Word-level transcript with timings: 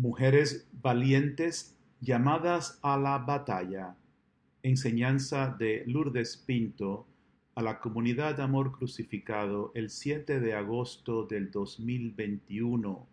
Mujeres 0.00 0.66
valientes 0.80 1.76
llamadas 2.00 2.78
a 2.80 2.96
la 2.96 3.18
batalla. 3.18 3.96
Enseñanza 4.62 5.54
de 5.58 5.84
Lourdes 5.86 6.38
Pinto 6.38 7.06
a 7.54 7.60
la 7.60 7.80
comunidad 7.80 8.40
Amor 8.40 8.72
Crucificado 8.72 9.72
el 9.74 9.90
7 9.90 10.40
de 10.40 10.54
agosto 10.54 11.26
del 11.26 11.50
2021. 11.50 13.06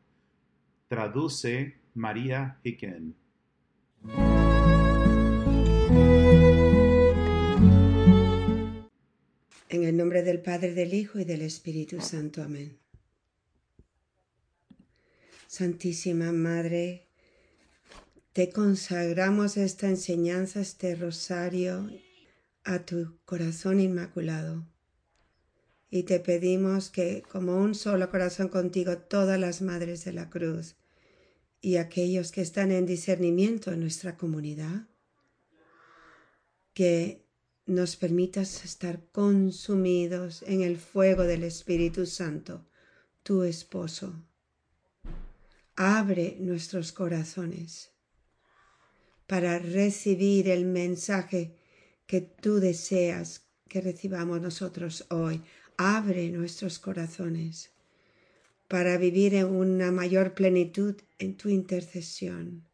Traduce 0.87 1.75
María 1.93 2.57
Hicken. 2.63 3.13
En 9.67 9.83
el 9.83 9.97
nombre 9.97 10.23
del 10.23 10.39
Padre, 10.39 10.73
del 10.73 10.93
Hijo 10.93 11.19
y 11.19 11.25
del 11.25 11.41
Espíritu 11.41 11.99
Santo. 11.99 12.41
Amén. 12.41 12.77
Santísima 15.47 16.33
Madre, 16.33 17.07
te 18.33 18.49
consagramos 18.49 19.55
esta 19.55 19.87
enseñanza, 19.87 20.59
este 20.59 20.93
rosario, 20.93 21.89
a 22.65 22.85
tu 22.85 23.17
corazón 23.23 23.79
inmaculado. 23.79 24.67
Y 25.89 26.03
te 26.03 26.19
pedimos 26.19 26.89
que, 26.89 27.23
como 27.31 27.55
un 27.55 27.75
solo 27.75 28.11
corazón 28.11 28.49
contigo, 28.49 28.97
todas 28.97 29.39
las 29.39 29.61
madres 29.61 30.03
de 30.03 30.11
la 30.11 30.29
cruz 30.29 30.75
y 31.61 31.77
aquellos 31.77 32.33
que 32.33 32.41
están 32.41 32.71
en 32.71 32.85
discernimiento 32.85 33.71
en 33.71 33.79
nuestra 33.79 34.17
comunidad, 34.17 34.89
que 36.73 37.25
nos 37.65 37.95
permitas 37.95 38.65
estar 38.65 39.01
consumidos 39.13 40.43
en 40.43 40.61
el 40.61 40.75
fuego 40.75 41.23
del 41.23 41.43
Espíritu 41.43 42.05
Santo, 42.05 42.67
tu 43.23 43.43
esposo. 43.43 44.26
Abre 45.79 46.37
nuestros 46.39 46.91
corazones 46.91 47.91
para 49.27 49.59
recibir 49.59 50.49
el 50.49 50.65
mensaje 50.65 51.55
que 52.07 52.21
tú 52.21 52.55
deseas 52.59 53.45
que 53.69 53.81
recibamos 53.81 54.41
nosotros 54.41 55.05
hoy. 55.11 55.43
Abre 55.77 56.29
nuestros 56.31 56.79
corazones 56.79 57.69
para 58.67 58.97
vivir 58.97 59.35
en 59.35 59.45
una 59.45 59.91
mayor 59.91 60.33
plenitud 60.33 60.95
en 61.19 61.37
tu 61.37 61.49
intercesión 61.49 62.67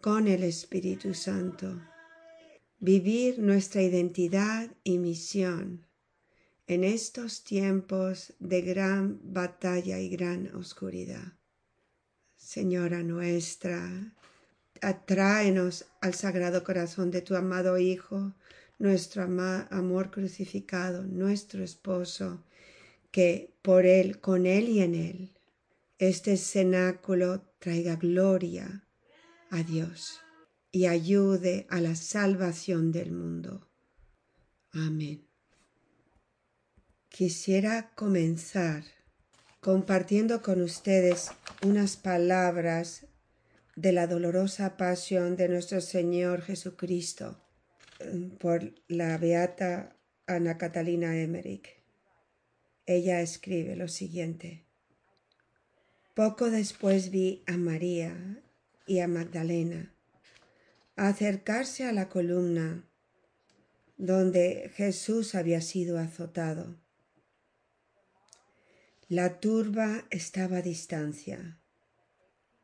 con 0.00 0.26
el 0.26 0.44
Espíritu 0.44 1.12
Santo 1.12 1.78
vivir 2.80 3.38
nuestra 3.38 3.82
identidad 3.82 4.70
y 4.82 4.96
misión 4.96 5.86
en 6.66 6.84
estos 6.84 7.44
tiempos 7.44 8.32
de 8.38 8.62
gran 8.62 9.20
batalla 9.22 9.98
y 9.98 10.08
gran 10.08 10.54
oscuridad. 10.56 11.34
Señora 12.44 13.02
nuestra, 13.02 14.12
atráenos 14.82 15.86
al 16.02 16.12
sagrado 16.12 16.62
corazón 16.62 17.10
de 17.10 17.22
tu 17.22 17.36
amado 17.36 17.78
Hijo, 17.78 18.34
nuestro 18.78 19.22
amor 19.22 20.10
crucificado, 20.10 21.04
nuestro 21.04 21.64
esposo, 21.64 22.44
que 23.10 23.54
por 23.62 23.86
Él, 23.86 24.20
con 24.20 24.44
Él 24.44 24.68
y 24.68 24.82
en 24.82 24.94
Él, 24.94 25.30
este 25.98 26.36
cenáculo 26.36 27.40
traiga 27.60 27.96
gloria 27.96 28.84
a 29.48 29.62
Dios 29.62 30.20
y 30.70 30.84
ayude 30.84 31.66
a 31.70 31.80
la 31.80 31.94
salvación 31.94 32.92
del 32.92 33.10
mundo. 33.12 33.66
Amén. 34.70 35.26
Quisiera 37.08 37.94
comenzar 37.94 38.84
compartiendo 39.64 40.42
con 40.42 40.60
ustedes 40.60 41.30
unas 41.64 41.96
palabras 41.96 43.06
de 43.76 43.92
la 43.92 44.06
dolorosa 44.06 44.76
pasión 44.76 45.36
de 45.36 45.48
nuestro 45.48 45.80
Señor 45.80 46.42
Jesucristo 46.42 47.40
mm, 48.04 48.36
por 48.36 48.74
la 48.88 49.16
beata 49.16 49.96
Ana 50.26 50.58
Catalina 50.58 51.16
Emmerich. 51.16 51.82
Ella 52.84 53.22
escribe 53.22 53.74
lo 53.74 53.88
siguiente. 53.88 54.66
Poco 56.12 56.50
después 56.50 57.10
vi 57.10 57.42
a 57.46 57.56
María 57.56 58.42
y 58.86 58.98
a 58.98 59.08
Magdalena 59.08 59.94
acercarse 60.94 61.86
a 61.86 61.92
la 61.92 62.10
columna 62.10 62.84
donde 63.96 64.70
Jesús 64.74 65.34
había 65.34 65.62
sido 65.62 65.98
azotado. 65.98 66.83
La 69.08 69.38
turba 69.38 70.06
estaba 70.10 70.58
a 70.58 70.62
distancia 70.62 71.58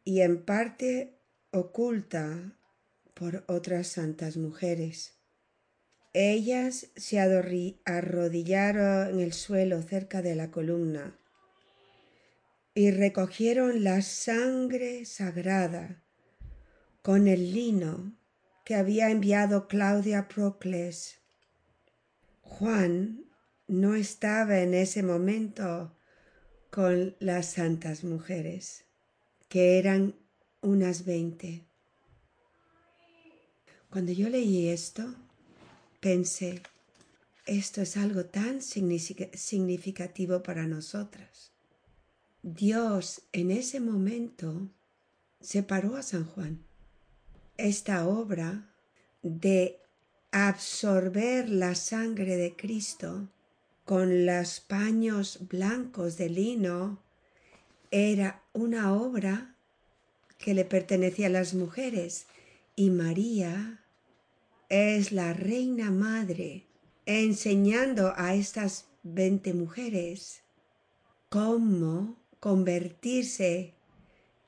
y 0.04 0.22
en 0.22 0.42
parte 0.42 1.18
oculta 1.50 2.56
por 3.12 3.44
otras 3.46 3.88
santas 3.88 4.38
mujeres. 4.38 5.18
Ellas 6.14 6.86
se 6.96 7.20
arrodillaron 7.84 9.10
en 9.10 9.20
el 9.20 9.34
suelo 9.34 9.82
cerca 9.82 10.22
de 10.22 10.34
la 10.34 10.50
columna 10.50 11.14
y 12.74 12.90
recogieron 12.90 13.84
la 13.84 14.00
sangre 14.00 15.04
sagrada 15.04 16.02
con 17.02 17.28
el 17.28 17.52
lino 17.52 18.16
que 18.64 18.76
había 18.76 19.10
enviado 19.10 19.68
Claudia 19.68 20.26
Procles. 20.26 21.18
Juan 22.40 23.26
no 23.68 23.94
estaba 23.94 24.60
en 24.60 24.72
ese 24.72 25.02
momento 25.02 25.94
con 26.70 27.16
las 27.18 27.52
santas 27.52 28.04
mujeres, 28.04 28.84
que 29.48 29.78
eran 29.78 30.14
unas 30.60 31.04
veinte. 31.04 31.64
Cuando 33.90 34.12
yo 34.12 34.28
leí 34.28 34.68
esto, 34.68 35.14
pensé, 35.98 36.62
esto 37.46 37.82
es 37.82 37.96
algo 37.96 38.24
tan 38.24 38.62
significativo 38.62 40.42
para 40.42 40.66
nosotras. 40.66 41.50
Dios 42.42 43.22
en 43.32 43.50
ese 43.50 43.80
momento 43.80 44.70
separó 45.40 45.96
a 45.96 46.02
San 46.02 46.24
Juan 46.24 46.64
esta 47.56 48.06
obra 48.06 48.70
de 49.22 49.80
absorber 50.30 51.48
la 51.48 51.74
sangre 51.74 52.36
de 52.36 52.54
Cristo 52.54 53.28
con 53.90 54.24
los 54.24 54.60
paños 54.60 55.48
blancos 55.48 56.16
de 56.16 56.28
lino 56.28 57.02
era 57.90 58.40
una 58.52 58.94
obra 58.94 59.56
que 60.38 60.54
le 60.54 60.64
pertenecía 60.64 61.26
a 61.26 61.30
las 61.30 61.54
mujeres 61.54 62.26
y 62.76 62.90
María 62.90 63.82
es 64.68 65.10
la 65.10 65.32
reina 65.32 65.90
madre 65.90 66.66
enseñando 67.04 68.12
a 68.14 68.36
estas 68.36 68.86
veinte 69.02 69.54
mujeres 69.54 70.42
cómo 71.28 72.16
convertirse 72.38 73.74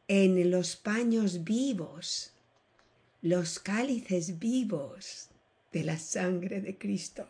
en 0.07 0.53
los 0.53 0.77
paños 0.77 1.43
vivos 1.43 2.33
los 3.23 3.59
cálices 3.59 4.39
vivos 4.39 5.31
de 5.73 5.83
la 5.83 5.99
sangre 5.99 6.61
de 6.61 6.79
Cristo. 6.79 7.29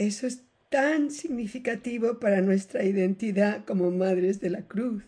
Eso 0.00 0.26
es 0.26 0.44
tan 0.70 1.10
significativo 1.10 2.18
para 2.18 2.40
nuestra 2.40 2.84
identidad 2.84 3.66
como 3.66 3.90
madres 3.90 4.40
de 4.40 4.48
la 4.48 4.62
cruz. 4.62 5.02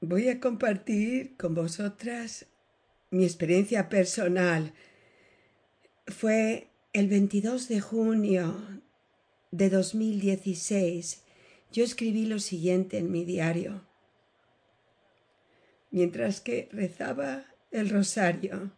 Voy 0.00 0.30
a 0.30 0.40
compartir 0.40 1.36
con 1.36 1.54
vosotras 1.54 2.46
mi 3.10 3.24
experiencia 3.24 3.90
personal. 3.90 4.72
Fue 6.06 6.68
el 6.94 7.08
22 7.08 7.68
de 7.68 7.80
junio 7.82 8.56
de 9.50 9.68
2016. 9.68 11.22
Yo 11.72 11.84
escribí 11.84 12.24
lo 12.24 12.38
siguiente 12.38 12.96
en 12.96 13.12
mi 13.12 13.26
diario 13.26 13.82
mientras 15.90 16.40
que 16.40 16.68
rezaba 16.72 17.44
el 17.70 17.88
rosario, 17.88 18.72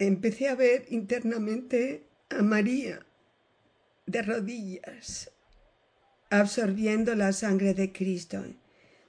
empecé 0.00 0.48
a 0.48 0.56
ver 0.56 0.86
internamente 0.88 2.08
a 2.28 2.42
María 2.42 3.06
de 4.08 4.22
rodillas, 4.22 5.30
absorbiendo 6.30 7.14
la 7.14 7.32
sangre 7.32 7.74
de 7.74 7.92
Cristo. 7.92 8.42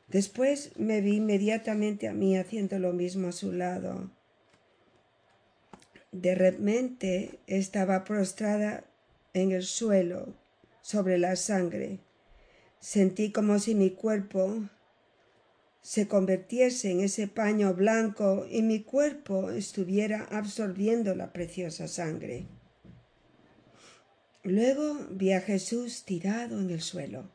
Después 0.09 0.77
me 0.77 0.99
vi 0.99 1.15
inmediatamente 1.15 2.09
a 2.09 2.13
mí 2.13 2.37
haciendo 2.37 2.79
lo 2.79 2.91
mismo 2.91 3.29
a 3.29 3.31
su 3.31 3.53
lado. 3.53 4.11
De 6.11 6.35
repente 6.35 7.39
estaba 7.47 8.03
prostrada 8.03 8.83
en 9.33 9.51
el 9.51 9.63
suelo 9.63 10.33
sobre 10.81 11.17
la 11.17 11.37
sangre. 11.37 11.99
Sentí 12.81 13.31
como 13.31 13.59
si 13.59 13.75
mi 13.75 13.91
cuerpo 13.91 14.63
se 15.81 16.09
convirtiese 16.09 16.91
en 16.91 16.99
ese 16.99 17.29
paño 17.29 17.73
blanco 17.73 18.45
y 18.49 18.63
mi 18.63 18.83
cuerpo 18.83 19.49
estuviera 19.51 20.25
absorbiendo 20.29 21.15
la 21.15 21.31
preciosa 21.31 21.87
sangre. 21.87 22.47
Luego 24.43 25.05
vi 25.09 25.33
a 25.33 25.41
Jesús 25.41 26.03
tirado 26.05 26.61
en 26.61 26.69
el 26.69 26.81
suelo, 26.81 27.29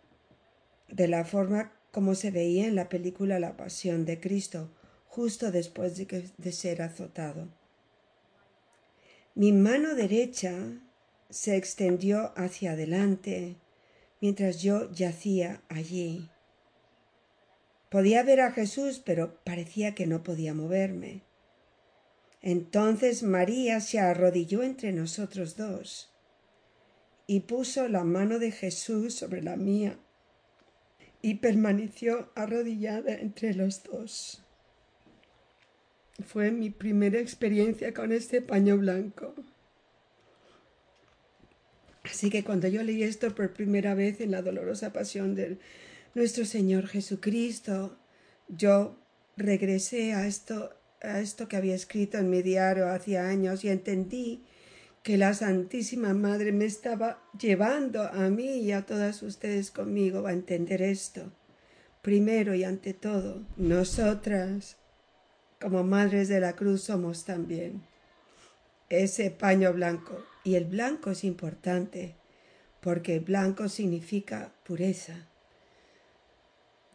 de 0.88 1.06
la 1.06 1.26
forma 1.26 1.72
como 1.90 2.14
se 2.14 2.30
veía 2.30 2.66
en 2.66 2.74
la 2.74 2.88
película 2.88 3.38
La 3.38 3.58
Pasión 3.58 4.06
de 4.06 4.18
Cristo, 4.20 4.70
justo 5.06 5.52
después 5.52 5.98
de, 5.98 6.30
de 6.38 6.52
ser 6.52 6.80
azotado. 6.80 7.48
Mi 9.34 9.52
mano 9.52 9.94
derecha 9.94 10.54
se 11.28 11.56
extendió 11.56 12.32
hacia 12.36 12.72
adelante 12.72 13.56
mientras 14.22 14.62
yo 14.62 14.90
yacía 14.90 15.60
allí. 15.68 16.30
Podía 17.90 18.22
ver 18.22 18.40
a 18.40 18.52
Jesús, 18.52 19.02
pero 19.04 19.38
parecía 19.44 19.94
que 19.94 20.06
no 20.06 20.22
podía 20.22 20.54
moverme. 20.54 21.20
Entonces 22.40 23.22
María 23.22 23.80
se 23.80 23.98
arrodilló 24.00 24.62
entre 24.62 24.92
nosotros 24.92 25.56
dos 25.56 26.13
y 27.26 27.41
puso 27.41 27.88
la 27.88 28.05
mano 28.05 28.38
de 28.38 28.50
Jesús 28.50 29.15
sobre 29.15 29.43
la 29.43 29.56
mía 29.56 29.99
y 31.23 31.37
permaneció 31.37 32.31
arrodillada 32.35 33.15
entre 33.15 33.55
los 33.55 33.82
dos. 33.82 34.43
Fue 36.26 36.50
mi 36.50 36.71
primera 36.71 37.19
experiencia 37.19 37.94
con 37.94 38.12
este 38.12 38.43
paño 38.43 38.76
blanco. 38.76 39.35
Así 42.05 42.29
que 42.29 42.44
cuando 42.44 42.69
yo 42.69 42.82
leí 42.82 43.03
esto 43.03 43.35
por 43.35 43.55
primera 43.55 43.94
vez 43.94 44.21
en 44.21 44.31
la 44.31 44.43
dolorosa 44.43 44.93
pasión 44.93 45.35
de 45.35 45.59
nuestro 46.15 46.44
Señor 46.44 46.87
Jesucristo, 46.87 47.97
yo 48.49 48.99
regresé 49.37 50.12
a 50.12 50.26
esto, 50.26 50.76
a 51.00 51.21
esto 51.21 51.49
que 51.49 51.56
había 51.56 51.75
escrito 51.75 52.19
en 52.19 52.29
mi 52.29 52.43
diario 52.43 52.88
hacía 52.88 53.26
años 53.26 53.65
y 53.65 53.71
entendí 53.71 54.44
que 55.04 55.18
la 55.18 55.34
Santísima 55.34 56.14
Madre 56.14 56.50
me 56.50 56.64
estaba 56.64 57.22
llevando 57.38 58.04
a 58.04 58.30
mí 58.30 58.60
y 58.60 58.72
a 58.72 58.86
todas 58.86 59.22
ustedes 59.22 59.70
conmigo 59.70 60.26
a 60.26 60.32
entender 60.32 60.80
esto. 60.80 61.30
Primero 62.00 62.54
y 62.54 62.64
ante 62.64 62.94
todo, 62.94 63.44
nosotras, 63.58 64.78
como 65.60 65.84
Madres 65.84 66.28
de 66.28 66.40
la 66.40 66.56
Cruz, 66.56 66.84
somos 66.84 67.26
también 67.26 67.82
ese 68.88 69.30
paño 69.30 69.74
blanco. 69.74 70.24
Y 70.42 70.54
el 70.54 70.64
blanco 70.64 71.10
es 71.10 71.24
importante, 71.24 72.14
porque 72.80 73.20
blanco 73.20 73.68
significa 73.68 74.54
pureza. 74.64 75.28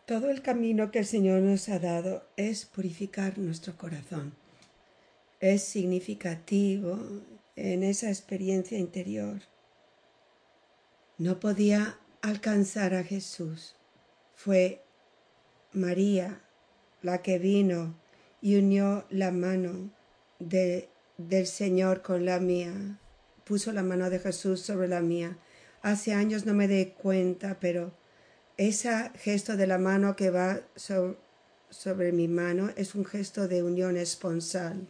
Todo 0.07 0.31
el 0.31 0.41
camino 0.41 0.89
que 0.89 0.99
el 0.99 1.05
Señor 1.05 1.43
nos 1.43 1.69
ha 1.69 1.77
dado 1.77 2.23
es 2.37 2.65
purificar 2.65 3.37
nuestro 3.37 3.77
corazón. 3.77 4.33
Es 5.39 5.63
significativo 5.63 6.99
en 7.59 7.83
esa 7.83 8.07
experiencia 8.07 8.77
interior. 8.77 9.41
No 11.17 11.39
podía 11.39 11.99
alcanzar 12.21 12.93
a 12.93 13.03
Jesús. 13.03 13.75
Fue 14.35 14.81
María 15.73 16.41
la 17.01 17.21
que 17.21 17.37
vino 17.37 17.95
y 18.41 18.55
unió 18.55 19.05
la 19.09 19.31
mano 19.31 19.91
de, 20.39 20.89
del 21.17 21.47
Señor 21.47 22.01
con 22.01 22.25
la 22.25 22.39
mía. 22.39 22.99
Puso 23.43 23.73
la 23.73 23.83
mano 23.83 24.09
de 24.09 24.19
Jesús 24.19 24.61
sobre 24.61 24.87
la 24.87 25.01
mía. 25.01 25.37
Hace 25.81 26.13
años 26.13 26.45
no 26.45 26.53
me 26.53 26.67
di 26.67 26.85
cuenta, 26.87 27.57
pero 27.59 27.91
ese 28.55 29.11
gesto 29.15 29.57
de 29.57 29.67
la 29.67 29.77
mano 29.77 30.15
que 30.15 30.29
va 30.29 30.61
sobre 31.69 32.11
mi 32.13 32.27
mano 32.27 32.69
es 32.77 32.95
un 32.95 33.05
gesto 33.05 33.47
de 33.47 33.63
unión 33.63 33.97
esponsal 33.97 34.87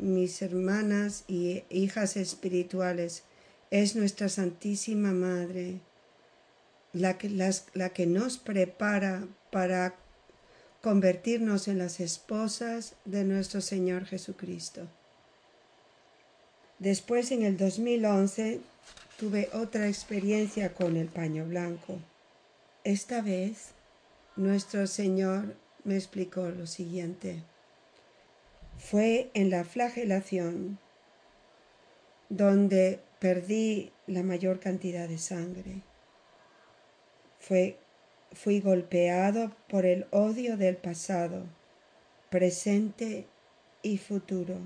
mis 0.00 0.42
hermanas 0.42 1.24
y 1.28 1.64
hijas 1.70 2.16
espirituales, 2.16 3.22
es 3.70 3.96
nuestra 3.96 4.28
Santísima 4.28 5.12
Madre, 5.12 5.80
la 6.92 7.18
que, 7.18 7.28
la 7.74 7.88
que 7.90 8.06
nos 8.06 8.38
prepara 8.38 9.26
para 9.50 9.96
convertirnos 10.82 11.66
en 11.68 11.78
las 11.78 11.98
esposas 12.00 12.94
de 13.04 13.24
nuestro 13.24 13.60
Señor 13.60 14.04
Jesucristo. 14.04 14.86
Después, 16.78 17.32
en 17.32 17.42
el 17.42 17.56
2011, 17.56 18.60
tuve 19.18 19.48
otra 19.52 19.88
experiencia 19.88 20.74
con 20.74 20.96
el 20.96 21.08
paño 21.08 21.46
blanco. 21.46 21.98
Esta 22.84 23.22
vez, 23.22 23.70
nuestro 24.36 24.86
Señor 24.86 25.56
me 25.84 25.96
explicó 25.96 26.48
lo 26.50 26.66
siguiente. 26.66 27.42
Fue 28.78 29.30
en 29.34 29.50
la 29.50 29.64
flagelación 29.64 30.78
donde 32.28 33.00
perdí 33.18 33.92
la 34.06 34.22
mayor 34.22 34.60
cantidad 34.60 35.08
de 35.08 35.18
sangre. 35.18 35.82
Fui 37.38 38.60
golpeado 38.60 39.54
por 39.68 39.86
el 39.86 40.06
odio 40.10 40.56
del 40.56 40.76
pasado, 40.76 41.44
presente 42.30 43.26
y 43.82 43.98
futuro. 43.98 44.56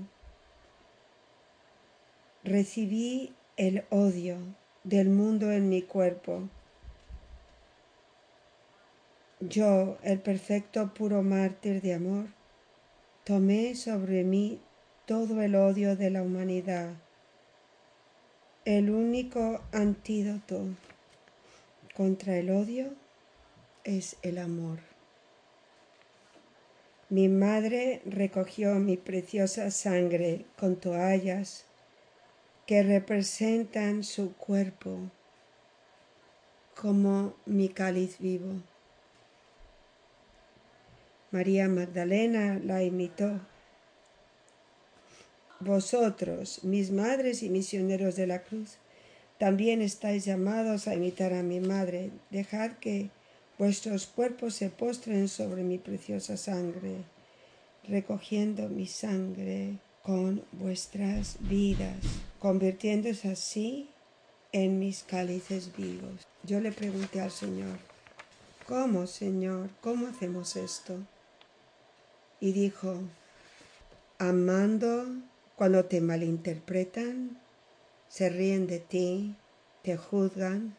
Recibí 2.43 3.33
el 3.57 3.85
odio 3.89 4.37
del 4.83 5.09
mundo 5.09 5.51
en 5.51 5.69
mi 5.69 5.81
cuerpo. 5.81 6.49
Yo, 9.41 9.97
el 10.03 10.19
perfecto 10.19 10.93
puro 10.93 11.21
mártir 11.21 11.81
de 11.81 11.93
amor, 11.93 12.38
tomé 13.29 13.75
sobre 13.75 14.23
mí 14.23 14.59
todo 15.05 15.43
el 15.43 15.53
odio 15.53 15.95
de 15.95 16.09
la 16.09 16.23
humanidad. 16.23 16.95
El 18.65 18.89
único 18.89 19.61
antídoto 19.71 20.63
contra 21.95 22.37
el 22.37 22.49
odio 22.49 22.87
es 23.83 24.15
el 24.23 24.39
amor. 24.39 24.79
Mi 27.09 27.27
madre 27.27 28.01
recogió 28.03 28.73
mi 28.79 28.97
preciosa 28.97 29.69
sangre 29.69 30.47
con 30.57 30.77
toallas 30.77 31.65
que 32.65 32.81
representan 32.81 34.03
su 34.03 34.33
cuerpo 34.33 35.01
como 36.75 37.35
mi 37.45 37.69
cáliz 37.69 38.17
vivo. 38.17 38.55
María 41.31 41.67
Magdalena 41.67 42.59
la 42.63 42.83
imitó. 42.83 43.39
Vosotros, 45.59 46.63
mis 46.63 46.89
madres 46.89 47.43
y 47.43 47.49
misioneros 47.49 48.15
de 48.15 48.25
la 48.25 48.41
cruz, 48.41 48.77
también 49.37 49.83
estáis 49.83 50.25
llamados 50.25 50.87
a 50.87 50.95
imitar 50.95 51.33
a 51.33 51.43
mi 51.43 51.59
madre. 51.59 52.09
Dejad 52.31 52.71
que 52.79 53.11
vuestros 53.59 54.07
cuerpos 54.07 54.55
se 54.55 54.69
postren 54.69 55.27
sobre 55.27 55.63
mi 55.63 55.77
preciosa 55.77 56.35
sangre, 56.35 57.03
recogiendo 57.87 58.67
mi 58.67 58.87
sangre 58.87 59.77
con 60.01 60.43
vuestras 60.53 61.37
vidas, 61.41 61.97
convirtiéndose 62.39 63.29
así 63.29 63.89
en 64.51 64.79
mis 64.79 65.03
cálices 65.03 65.75
vivos. 65.77 66.25
Yo 66.41 66.59
le 66.59 66.71
pregunté 66.71 67.21
al 67.21 67.31
Señor, 67.31 67.77
¿cómo, 68.65 69.05
Señor? 69.05 69.69
¿Cómo 69.81 70.07
hacemos 70.07 70.55
esto? 70.55 70.97
Y 72.39 72.53
dijo, 72.53 73.01
amando 74.17 75.05
cuando 75.55 75.85
te 75.85 76.01
malinterpretan, 76.01 77.37
se 78.07 78.29
ríen 78.29 78.67
de 78.67 78.79
ti, 78.79 79.35
te 79.83 79.97
juzgan, 79.97 80.75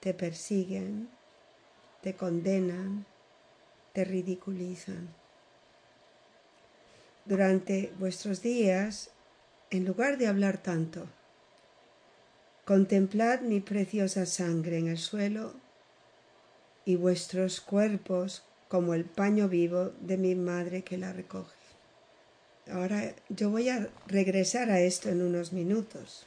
te 0.00 0.14
persiguen, 0.14 1.08
te 2.02 2.14
condenan, 2.14 3.04
te 3.92 4.04
ridiculizan. 4.04 5.08
Durante 7.24 7.92
vuestros 7.98 8.42
días, 8.42 9.10
en 9.70 9.84
lugar 9.84 10.16
de 10.16 10.28
hablar 10.28 10.58
tanto, 10.58 11.08
contemplad 12.64 13.40
mi 13.40 13.60
preciosa 13.60 14.26
sangre 14.26 14.78
en 14.78 14.88
el 14.88 14.98
suelo 14.98 15.54
y 16.84 16.94
vuestros 16.94 17.60
cuerpos 17.60 18.44
como 18.68 18.94
el 18.94 19.04
paño 19.04 19.48
vivo 19.48 19.92
de 20.00 20.16
mi 20.16 20.34
madre 20.34 20.82
que 20.82 20.98
la 20.98 21.12
recoge. 21.12 21.54
Ahora 22.70 23.14
yo 23.28 23.50
voy 23.50 23.68
a 23.68 23.88
regresar 24.06 24.70
a 24.70 24.80
esto 24.80 25.08
en 25.08 25.22
unos 25.22 25.52
minutos, 25.52 26.26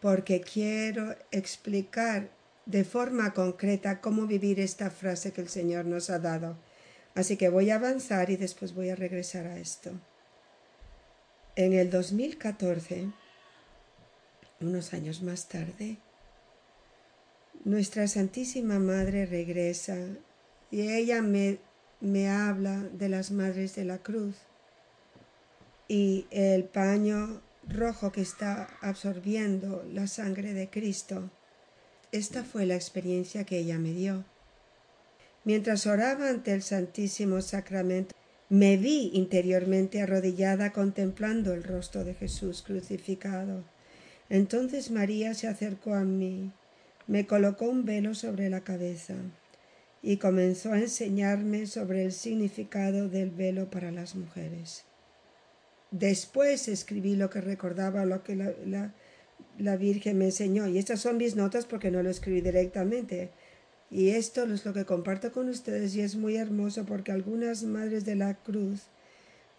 porque 0.00 0.40
quiero 0.40 1.14
explicar 1.30 2.30
de 2.66 2.84
forma 2.84 3.32
concreta 3.32 4.00
cómo 4.00 4.26
vivir 4.26 4.60
esta 4.60 4.90
frase 4.90 5.32
que 5.32 5.40
el 5.40 5.48
Señor 5.48 5.86
nos 5.86 6.10
ha 6.10 6.18
dado. 6.18 6.56
Así 7.14 7.36
que 7.36 7.48
voy 7.48 7.70
a 7.70 7.76
avanzar 7.76 8.30
y 8.30 8.36
después 8.36 8.74
voy 8.74 8.90
a 8.90 8.96
regresar 8.96 9.46
a 9.46 9.58
esto. 9.58 9.92
En 11.56 11.72
el 11.72 11.90
2014, 11.90 13.08
unos 14.60 14.92
años 14.92 15.22
más 15.22 15.48
tarde, 15.48 15.98
nuestra 17.64 18.06
Santísima 18.06 18.78
Madre 18.78 19.26
regresa 19.26 19.96
y 20.70 20.90
ella 20.90 21.22
me, 21.22 21.58
me 22.00 22.28
habla 22.28 22.84
de 22.92 23.08
las 23.08 23.30
madres 23.30 23.74
de 23.74 23.84
la 23.84 23.98
cruz 23.98 24.36
y 25.88 26.26
el 26.30 26.64
paño 26.64 27.40
rojo 27.66 28.12
que 28.12 28.20
está 28.20 28.68
absorbiendo 28.80 29.84
la 29.92 30.06
sangre 30.06 30.52
de 30.52 30.68
Cristo. 30.68 31.30
Esta 32.12 32.44
fue 32.44 32.66
la 32.66 32.74
experiencia 32.74 33.44
que 33.44 33.58
ella 33.58 33.78
me 33.78 33.92
dio. 33.92 34.24
Mientras 35.44 35.86
oraba 35.86 36.28
ante 36.28 36.52
el 36.52 36.62
Santísimo 36.62 37.40
Sacramento, 37.40 38.14
me 38.50 38.76
vi 38.76 39.10
interiormente 39.14 40.00
arrodillada 40.00 40.72
contemplando 40.72 41.52
el 41.52 41.64
rostro 41.64 42.04
de 42.04 42.14
Jesús 42.14 42.62
crucificado. 42.62 43.64
Entonces 44.30 44.90
María 44.90 45.34
se 45.34 45.48
acercó 45.48 45.94
a 45.94 46.04
mí, 46.04 46.50
me 47.06 47.26
colocó 47.26 47.66
un 47.66 47.84
velo 47.84 48.14
sobre 48.14 48.50
la 48.50 48.62
cabeza 48.62 49.14
y 50.02 50.18
comenzó 50.18 50.72
a 50.72 50.78
enseñarme 50.78 51.66
sobre 51.66 52.04
el 52.04 52.12
significado 52.12 53.08
del 53.08 53.30
velo 53.30 53.70
para 53.70 53.90
las 53.90 54.14
mujeres. 54.14 54.84
Después 55.90 56.68
escribí 56.68 57.16
lo 57.16 57.30
que 57.30 57.40
recordaba, 57.40 58.04
lo 58.04 58.22
que 58.22 58.36
la, 58.36 58.92
la, 59.58 59.76
Virgen 59.76 60.18
me 60.18 60.26
enseñó. 60.26 60.68
Y 60.68 60.78
estas 60.78 61.00
son 61.00 61.16
mis 61.16 61.34
notas 61.34 61.64
porque 61.64 61.90
no 61.90 62.02
lo 62.02 62.10
escribí 62.10 62.40
directamente. 62.40 63.30
Y 63.90 64.10
esto 64.10 64.44
es 64.44 64.64
lo 64.66 64.74
que 64.74 64.84
comparto 64.84 65.32
con 65.32 65.48
ustedes 65.48 65.94
y 65.96 66.02
es 66.02 66.14
muy 66.14 66.36
hermoso 66.36 66.84
porque 66.84 67.10
algunas 67.10 67.62
madres 67.64 68.04
de 68.04 68.16
la 68.16 68.34
cruz 68.34 68.82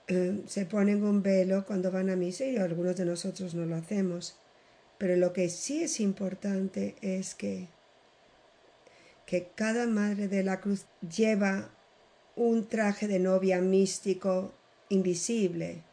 eh, 0.08 0.44
se 0.46 0.66
ponen 0.66 1.04
un 1.04 1.24
velo 1.24 1.66
cuando 1.66 1.92
van 1.92 2.12
a 2.12 2.16
misa 2.16 2.46
y 2.46 2.58
algunos 2.58 2.96
de 2.96 3.06
nosotros 3.06 3.56
no 3.56 3.66
lo 3.66 3.76
hacemos. 3.76 4.36
Pero 5.00 5.16
lo 5.16 5.34
que 5.34 5.50
sí 5.50 5.82
es 5.82 6.00
importante 6.00 6.96
es 7.02 7.34
que, 7.34 7.68
que 9.30 9.52
cada 9.54 9.86
madre 9.86 10.28
de 10.28 10.42
la 10.44 10.60
cruz 10.60 10.88
lleva 11.02 11.70
un 12.36 12.68
traje 12.68 13.08
de 13.08 13.20
novia 13.20 13.62
místico 13.62 14.56
invisible 14.90 15.84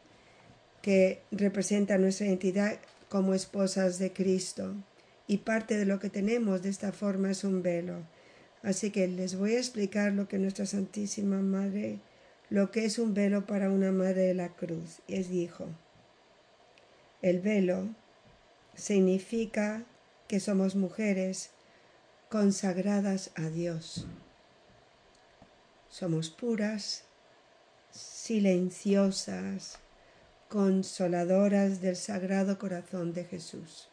que 0.81 1.21
representa 1.29 1.99
nuestra 1.99 2.25
identidad 2.25 2.79
como 3.09 3.35
esposas 3.35 3.99
de 3.99 4.11
Cristo. 4.11 4.73
Y 5.27 5.37
parte 5.37 5.77
de 5.77 5.85
lo 5.85 5.99
que 5.99 6.09
tenemos 6.09 6.63
de 6.63 6.69
esta 6.69 6.91
forma 6.91 7.29
es 7.29 7.43
un 7.43 7.61
velo. 7.61 8.07
Así 8.63 8.89
que 8.89 9.07
les 9.07 9.35
voy 9.35 9.53
a 9.53 9.59
explicar 9.59 10.13
lo 10.13 10.27
que 10.27 10.39
nuestra 10.39 10.65
Santísima 10.65 11.39
Madre, 11.39 11.99
lo 12.49 12.71
que 12.71 12.85
es 12.85 12.97
un 12.97 13.13
velo 13.13 13.45
para 13.45 13.69
una 13.69 13.91
Madre 13.91 14.21
de 14.21 14.33
la 14.33 14.49
Cruz. 14.55 15.01
Y 15.05 15.13
es 15.13 15.29
dijo, 15.29 15.67
el 17.21 17.39
velo 17.39 17.89
significa 18.73 19.83
que 20.27 20.39
somos 20.39 20.75
mujeres 20.75 21.51
consagradas 22.29 23.31
a 23.35 23.49
Dios. 23.49 24.05
Somos 25.89 26.29
puras, 26.29 27.05
silenciosas, 27.91 29.79
consoladoras 30.49 31.81
del 31.81 31.95
Sagrado 31.95 32.57
Corazón 32.57 33.13
de 33.13 33.25
Jesús. 33.25 33.89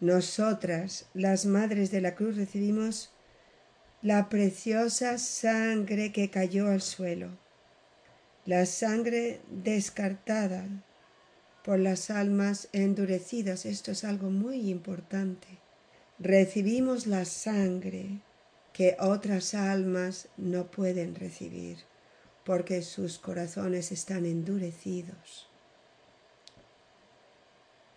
Nosotras, 0.00 1.06
las 1.14 1.46
Madres 1.46 1.90
de 1.90 2.00
la 2.00 2.14
Cruz, 2.14 2.36
recibimos 2.36 3.10
la 4.02 4.28
preciosa 4.28 5.18
sangre 5.18 6.12
que 6.12 6.30
cayó 6.30 6.68
al 6.68 6.80
suelo, 6.80 7.30
la 8.46 8.64
sangre 8.66 9.40
descartada 9.50 10.66
por 11.64 11.78
las 11.80 12.10
almas 12.10 12.68
endurecidas. 12.72 13.66
Esto 13.66 13.90
es 13.90 14.04
algo 14.04 14.30
muy 14.30 14.70
importante. 14.70 15.67
Recibimos 16.20 17.06
la 17.06 17.24
sangre 17.24 18.20
que 18.72 18.96
otras 18.98 19.54
almas 19.54 20.28
no 20.36 20.68
pueden 20.68 21.14
recibir 21.14 21.78
porque 22.44 22.82
sus 22.82 23.18
corazones 23.18 23.92
están 23.92 24.24
endurecidos. 24.24 25.48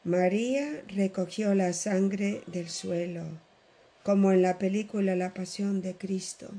María 0.04 0.84
recogió 0.88 1.56
la 1.56 1.74
sangre 1.74 2.44
del 2.46 2.70
suelo, 2.70 3.24
como 4.04 4.32
en 4.32 4.44
la 4.44 4.60
película 4.60 5.16
La 5.16 5.34
Pasión 5.34 5.82
de 5.82 5.96
Cristo, 5.96 6.50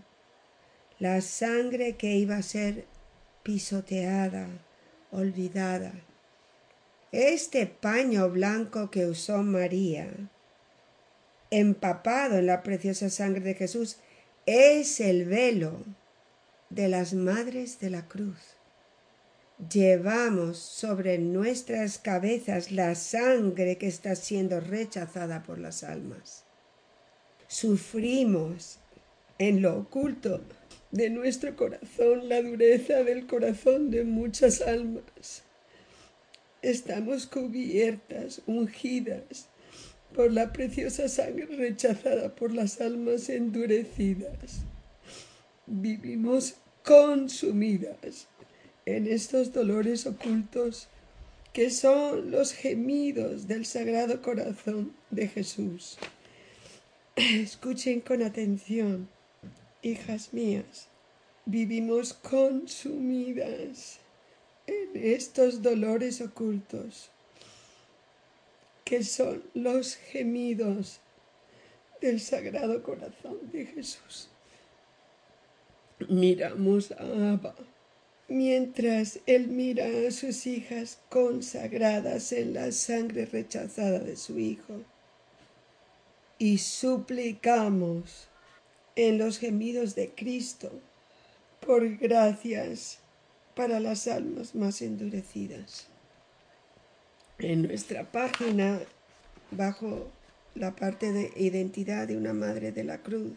la 0.99 1.21
sangre 1.21 1.97
que 1.97 2.16
iba 2.16 2.38
a 2.38 2.42
ser 2.42 2.87
pisoteada, 3.45 4.49
olvidada. 5.12 5.92
Este 7.12 7.66
paño 7.66 8.31
blanco 8.31 8.90
que 8.90 9.07
usó 9.07 9.42
María, 9.42 10.09
empapado 11.52 12.38
en 12.38 12.47
la 12.47 12.62
preciosa 12.62 13.09
sangre 13.11 13.42
de 13.42 13.54
Jesús, 13.54 13.99
es 14.47 14.99
el 14.99 15.26
velo 15.26 15.85
de 16.71 16.88
las 16.88 17.14
Madres 17.14 17.78
de 17.78 17.90
la 17.90 18.09
Cruz 18.09 18.56
llevamos 19.71 20.59
sobre 20.59 21.18
nuestras 21.18 21.99
cabezas 21.99 22.73
la 22.73 22.94
sangre 22.94 23.78
que 23.78 23.87
está 23.87 24.16
siendo 24.16 24.61
rechazada 24.61 25.42
por 25.42 25.59
las 25.59 25.85
almas. 25.85 26.44
Sufrimos 27.47 28.78
en 29.38 29.62
lo 29.62 29.78
oculto 29.78 30.40
de 30.90 31.11
nuestro 31.11 31.54
corazón 31.56 32.28
la 32.28 32.42
dureza 32.42 33.04
del 33.04 33.26
corazón 33.26 33.90
de 33.90 34.04
muchas 34.04 34.61
almas. 34.62 35.42
Estamos 36.61 37.26
cubiertas, 37.26 38.42
ungidas 38.47 39.49
por 40.12 40.33
la 40.33 40.52
preciosa 40.52 41.09
sangre 41.09 41.47
rechazada 41.47 42.35
por 42.35 42.52
las 42.52 42.81
almas 42.81 43.28
endurecidas. 43.28 44.61
Vivimos 45.66 46.54
consumidas 46.85 48.26
en 48.85 49.07
estos 49.07 49.52
dolores 49.52 50.07
ocultos 50.07 50.88
que 51.52 51.71
son 51.71 52.31
los 52.31 52.52
gemidos 52.52 53.47
del 53.47 53.66
Sagrado 53.66 54.23
Corazón 54.23 54.92
de 55.11 55.28
Jesús. 55.28 55.99
Escuchen 57.16 58.00
con 58.00 58.23
atención, 58.23 59.09
hijas 59.83 60.33
mías, 60.33 60.88
vivimos 61.45 62.14
consumidas 62.14 63.99
en 64.66 64.90
estos 64.95 65.61
dolores 65.61 66.21
ocultos 66.21 67.11
que 68.92 69.04
son 69.04 69.42
los 69.54 69.96
gemidos 69.96 71.00
del 72.02 72.20
Sagrado 72.20 72.82
Corazón 72.82 73.38
de 73.50 73.64
Jesús. 73.64 74.28
Miramos 76.11 76.92
a 76.92 77.32
Abba 77.32 77.54
mientras 78.28 79.20
él 79.25 79.49
mira 79.49 79.87
a 79.87 80.11
sus 80.11 80.46
hijas 80.46 80.99
consagradas 81.08 82.32
en 82.32 82.52
la 82.52 82.70
sangre 82.70 83.25
rechazada 83.25 83.99
de 84.00 84.14
su 84.14 84.38
Hijo. 84.38 84.82
Y 86.38 86.58
suplicamos 86.58 88.28
en 88.94 89.16
los 89.16 89.38
gemidos 89.38 89.94
de 89.94 90.11
Cristo 90.11 90.70
por 91.64 91.96
gracias 91.96 92.99
para 93.54 93.80
las 93.80 94.06
almas 94.06 94.54
más 94.54 94.82
endurecidas. 94.82 95.91
En 97.42 97.62
nuestra 97.62 98.04
página, 98.04 98.78
bajo 99.50 100.06
la 100.54 100.76
parte 100.76 101.11
de 101.11 101.32
identidad 101.34 102.06
de 102.06 102.16
una 102.16 102.32
Madre 102.32 102.70
de 102.70 102.84
la 102.84 102.99
Cruz, 102.99 103.32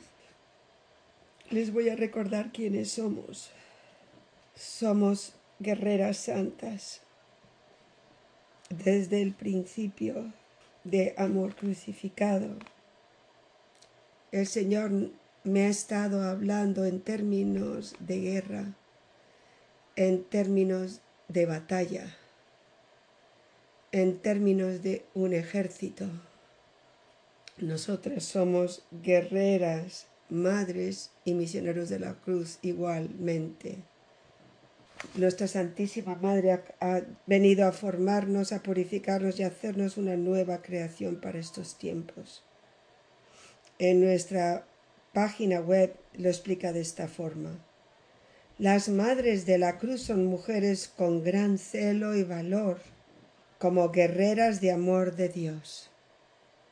les 1.49 1.73
voy 1.73 1.89
a 1.89 1.95
recordar 1.95 2.51
quiénes 2.51 2.91
somos. 2.91 3.49
Somos 4.55 5.33
guerreras 5.57 6.17
santas 6.17 7.01
desde 8.69 9.23
el 9.23 9.33
principio 9.33 10.31
de 10.83 11.15
amor 11.17 11.55
crucificado. 11.55 12.59
El 14.31 14.45
Señor 14.45 14.91
me 15.43 15.65
ha 15.65 15.69
estado 15.69 16.29
hablando 16.29 16.85
en 16.85 17.01
términos 17.01 17.95
de 17.97 18.19
guerra, 18.19 18.65
en 19.95 20.23
términos 20.23 21.01
de 21.27 21.47
batalla, 21.47 22.15
en 23.95 24.19
términos 24.19 24.83
de 24.83 25.03
un 25.13 25.33
ejército. 25.33 26.05
Nosotras 27.57 28.23
somos 28.23 28.83
guerreras, 28.91 30.07
madres 30.29 31.11
y 31.23 31.33
misioneros 31.33 31.89
de 31.89 31.99
la 31.99 32.13
cruz 32.13 32.59
igualmente 32.61 33.77
nuestra 35.13 35.47
Santísima 35.47 36.15
Madre 36.15 36.59
ha, 36.79 37.01
venido 37.25 37.67
a 37.67 37.71
formarnos, 37.71 38.51
a 38.51 38.63
purificarnos 38.63 39.39
y 39.39 39.43
a 39.43 39.47
hacernos 39.47 39.97
una 39.97 40.17
nueva 40.17 40.61
creación 40.61 41.17
para 41.17 41.39
estos 41.39 41.77
tiempos. 41.77 42.43
En 43.79 44.01
nuestra 44.01 44.65
página 45.13 45.59
web 45.61 45.93
lo 46.13 46.29
explica 46.29 46.73
de 46.73 46.81
esta 46.81 47.07
forma. 47.07 47.51
Las 48.57 48.87
madres 48.89 49.45
de 49.45 49.57
la 49.57 49.77
cruz 49.77 50.01
son 50.01 50.25
mujeres 50.25 50.87
con 50.87 51.23
gran 51.23 51.57
celo 51.57 52.15
y 52.15 52.23
valor, 52.23 52.79
como 53.65 53.89
guerreras 53.89 54.61
de 54.61 54.71
amor 54.71 55.15
de 55.15 55.27
Dios. 55.27 55.89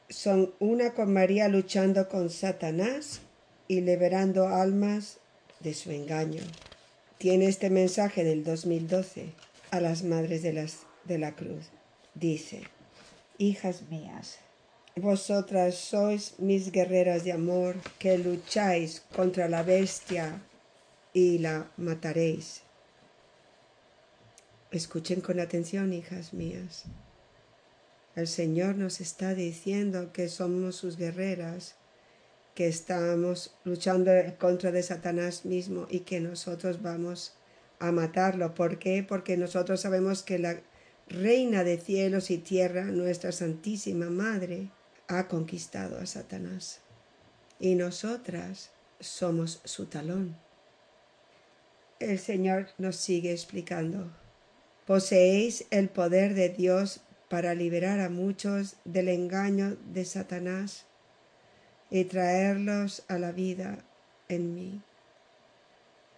Son 0.09 0.53
una 0.59 0.93
con 0.93 1.11
María 1.11 1.47
luchando 1.47 2.07
con 2.07 2.29
Satanás 2.29 3.21
y 3.67 3.81
liberando 3.81 4.47
almas 4.47 5.17
de 5.59 5.73
su 5.73 5.89
engaño 5.89 6.43
tiene 7.17 7.47
este 7.47 7.69
mensaje 7.69 8.25
del 8.25 8.43
2012 8.43 9.27
a 9.71 9.79
las 9.79 10.03
madres 10.03 10.41
de, 10.41 10.51
las, 10.51 10.79
de 11.05 11.17
la 11.17 11.35
cruz. 11.37 11.69
Dice, 12.15 12.63
hijas 13.37 13.83
mías, 13.89 14.39
Vosotras 14.97 15.75
sois 15.75 16.33
mis 16.37 16.69
guerreras 16.69 17.23
de 17.23 17.31
amor, 17.31 17.77
que 17.97 18.17
lucháis 18.17 19.03
contra 19.15 19.47
la 19.47 19.63
bestia 19.63 20.41
y 21.13 21.37
la 21.37 21.71
mataréis. 21.77 22.62
Escuchen 24.73 25.21
con 25.21 25.39
atención, 25.39 25.93
hijas 25.93 26.33
mías. 26.33 26.85
El 28.15 28.27
Señor 28.27 28.75
nos 28.75 29.01
está 29.01 29.35
diciendo 29.35 30.11
que 30.11 30.27
somos 30.29 30.75
sus 30.77 30.97
guerreras, 30.97 31.75
que 32.55 32.67
estamos 32.67 33.53
luchando 33.65 34.11
contra 34.39 34.71
de 34.71 34.81
Satanás 34.81 35.45
mismo 35.45 35.85
y 35.91 35.99
que 35.99 36.19
nosotros 36.19 36.81
vamos 36.81 37.35
a 37.77 37.91
matarlo. 37.91 38.55
¿Por 38.55 38.79
qué? 38.79 39.05
Porque 39.07 39.37
nosotros 39.37 39.79
sabemos 39.79 40.23
que 40.23 40.39
la 40.39 40.59
Reina 41.07 41.63
de 41.63 41.77
cielos 41.77 42.31
y 42.31 42.39
tierra, 42.39 42.85
nuestra 42.85 43.31
Santísima 43.31 44.09
Madre, 44.09 44.71
ha 45.07 45.27
conquistado 45.27 45.99
a 45.99 46.07
Satanás. 46.07 46.79
Y 47.59 47.75
nosotras 47.75 48.71
somos 48.99 49.61
su 49.65 49.85
talón. 49.85 50.35
El 51.99 52.17
Señor 52.17 52.69
nos 52.79 52.95
sigue 52.95 53.31
explicando. 53.31 54.22
Poseéis 54.85 55.65
el 55.69 55.89
poder 55.89 56.33
de 56.33 56.49
Dios 56.49 57.01
para 57.29 57.53
liberar 57.55 57.99
a 57.99 58.09
muchos 58.09 58.75
del 58.83 59.07
engaño 59.07 59.77
de 59.93 60.03
Satanás 60.03 60.85
y 61.89 62.03
traerlos 62.05 63.03
a 63.07 63.17
la 63.17 63.31
vida 63.31 63.77
en 64.27 64.53
mí. 64.53 64.81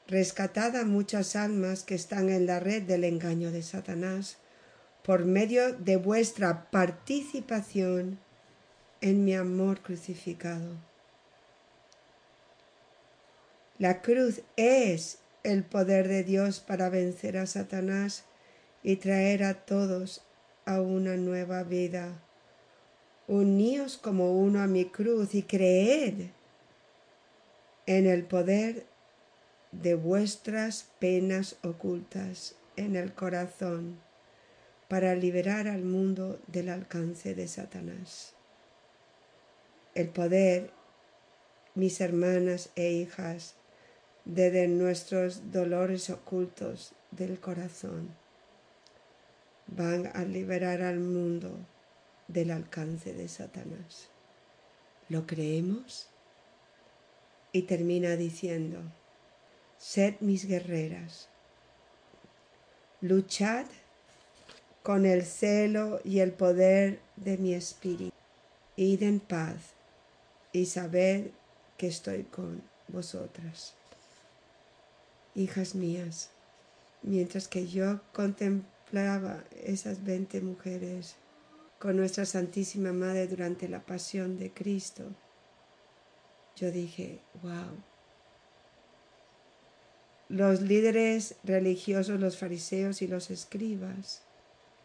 Rescatad 0.07 0.75
a 0.75 0.86
muchas 0.86 1.36
almas 1.36 1.84
que 1.84 1.95
están 1.95 2.29
en 2.29 2.45
la 2.48 2.60
red 2.60 2.84
del 2.84 3.03
engaño 3.03 3.51
de 3.51 3.62
Satanás 3.62 4.38
por 5.03 5.25
medio 5.25 5.74
de 5.74 5.98
vuestra 5.98 6.69
participación 6.72 8.19
en 9.01 9.24
mi 9.24 9.36
amor 9.36 9.81
crucificado. 9.81 10.75
La 13.77 14.01
cruz 14.01 14.41
es 14.55 15.19
el 15.43 15.63
poder 15.63 16.07
de 16.07 16.24
Dios 16.24 16.60
para 16.60 16.89
vencer 16.89 17.38
a 17.38 17.45
Satanás 17.45 18.25
y 18.86 18.96
traer 18.96 19.44
a 19.44 19.65
todos 19.65 20.22
a 20.65 20.80
una 20.80 21.18
nueva 21.18 21.63
vida. 21.63 22.22
Uníos 23.27 23.98
como 23.98 24.39
uno 24.39 24.62
a 24.62 24.68
mi 24.68 24.86
cruz 24.86 25.36
y 25.36 25.44
creed 25.44 26.30
en 27.86 28.08
el 28.08 28.24
poder 28.24 28.86
de 29.74 29.96
vuestras 29.96 30.92
penas 31.00 31.58
ocultas 31.63 32.56
en 32.77 32.96
el 32.96 33.13
corazón 33.13 34.00
para 34.88 35.15
liberar 35.15 35.68
al 35.68 35.84
mundo 35.84 36.39
del 36.48 36.70
alcance 36.70 37.36
de 37.36 37.50
Satanás 37.50 38.36
el 39.96 40.10
poder, 40.10 40.72
mis 41.74 42.01
hermanas 42.01 42.70
e 42.75 42.92
hijas, 42.92 43.56
de 44.25 44.68
nuestros 44.68 45.51
dolores 45.51 46.10
ocultos 46.10 46.92
del 47.12 47.39
corazón. 47.39 48.25
Van 49.67 50.12
a 50.13 50.24
liberar 50.24 50.81
al 50.81 51.00
mundo 51.00 51.57
del 52.27 52.51
alcance 52.51 53.13
de 53.13 53.27
Satanás. 53.27 54.10
¿Lo 55.10 55.27
creemos? 55.27 56.07
Y 57.51 57.63
termina 57.63 58.15
diciendo, 58.15 58.79
sed 59.77 60.15
mis 60.19 60.45
guerreras, 60.45 61.29
luchad 63.01 63.65
con 64.84 65.05
el 65.05 65.25
celo 65.25 66.00
y 66.03 66.19
el 66.19 66.31
poder 66.31 67.00
de 67.15 67.38
mi 67.38 67.53
espíritu, 67.53 68.13
id 68.75 69.03
en 69.03 69.19
paz 69.19 69.74
y 70.51 70.65
sabed 70.65 71.31
que 71.77 71.88
estoy 71.88 72.24
con 72.24 72.62
vosotras. 72.88 73.74
Hijas 75.34 75.75
mías, 75.75 76.29
mientras 77.01 77.47
que 77.47 77.67
yo 77.67 77.99
esas 78.91 80.04
veinte 80.04 80.41
mujeres 80.41 81.15
con 81.80 81.98
nuestra 81.98 82.26
Santísima 82.26 82.93
Madre 82.93 83.28
durante 83.28 83.67
la 83.67 83.86
pasión 83.86 84.38
de 84.38 84.54
Cristo, 84.54 85.04
yo 86.56 86.71
dije, 86.71 87.21
wow. 87.41 87.84
Los 90.30 90.62
líderes 90.62 91.36
religiosos, 91.43 92.19
los 92.19 92.38
fariseos 92.38 93.02
y 93.02 93.08
los 93.08 93.30
escribas, 93.30 94.24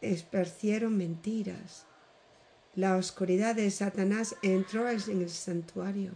esparcieron 0.00 0.96
mentiras 0.96 1.86
la 2.76 2.96
oscuridad 2.96 3.56
de 3.56 3.68
Satanás 3.72 4.36
entró 4.42 4.88
en 4.88 5.22
el 5.22 5.28
santuario. 5.28 6.12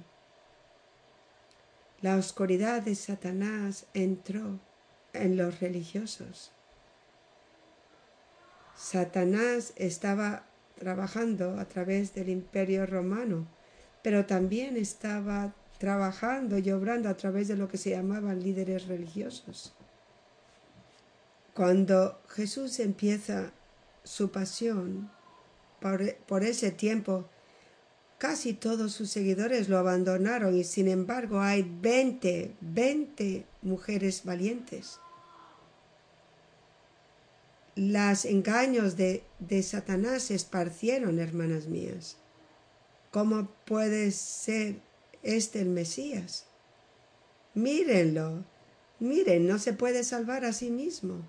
La 2.00 2.16
oscuridad 2.16 2.82
de 2.82 2.94
Satanás 2.94 3.86
entró 3.92 4.60
en 5.12 5.36
los 5.36 5.58
religiosos. 5.58 6.52
Satanás 8.76 9.72
estaba 9.76 10.46
trabajando 10.78 11.58
a 11.58 11.64
través 11.66 12.14
del 12.14 12.28
imperio 12.28 12.86
romano, 12.86 13.46
pero 14.02 14.26
también 14.26 14.76
estaba 14.76 15.54
trabajando 15.78 16.58
y 16.58 16.70
obrando 16.70 17.08
a 17.08 17.16
través 17.16 17.48
de 17.48 17.56
lo 17.56 17.68
que 17.68 17.78
se 17.78 17.90
llamaban 17.90 18.42
líderes 18.42 18.86
religiosos. 18.86 19.74
Cuando 21.54 22.20
Jesús 22.28 22.80
empieza 22.80 23.52
su 24.02 24.30
pasión, 24.30 25.10
por, 26.26 26.42
ese 26.42 26.70
tiempo, 26.70 27.26
casi 28.18 28.54
todos 28.54 28.92
sus 28.92 29.10
seguidores 29.10 29.68
lo 29.68 29.78
abandonaron 29.78 30.56
y 30.56 30.64
sin 30.64 30.88
embargo 30.88 31.40
hay 31.40 31.62
20, 31.62 32.54
20 32.60 33.46
mujeres 33.62 34.24
valientes. 34.24 34.98
Los 37.76 38.24
engaños 38.24 38.96
de, 38.96 39.24
de 39.40 39.62
Satanás 39.62 40.24
se 40.24 40.34
esparcieron, 40.34 41.18
hermanas 41.18 41.66
mías. 41.66 42.16
¿Cómo 43.10 43.48
puede 43.64 44.10
ser 44.10 44.76
este 45.22 45.60
el 45.60 45.68
Mesías? 45.68 46.46
Mírenlo, 47.54 48.44
miren, 49.00 49.46
no 49.46 49.58
se 49.58 49.72
puede 49.72 50.04
salvar 50.04 50.44
a 50.44 50.52
sí 50.52 50.70
mismo. 50.70 51.22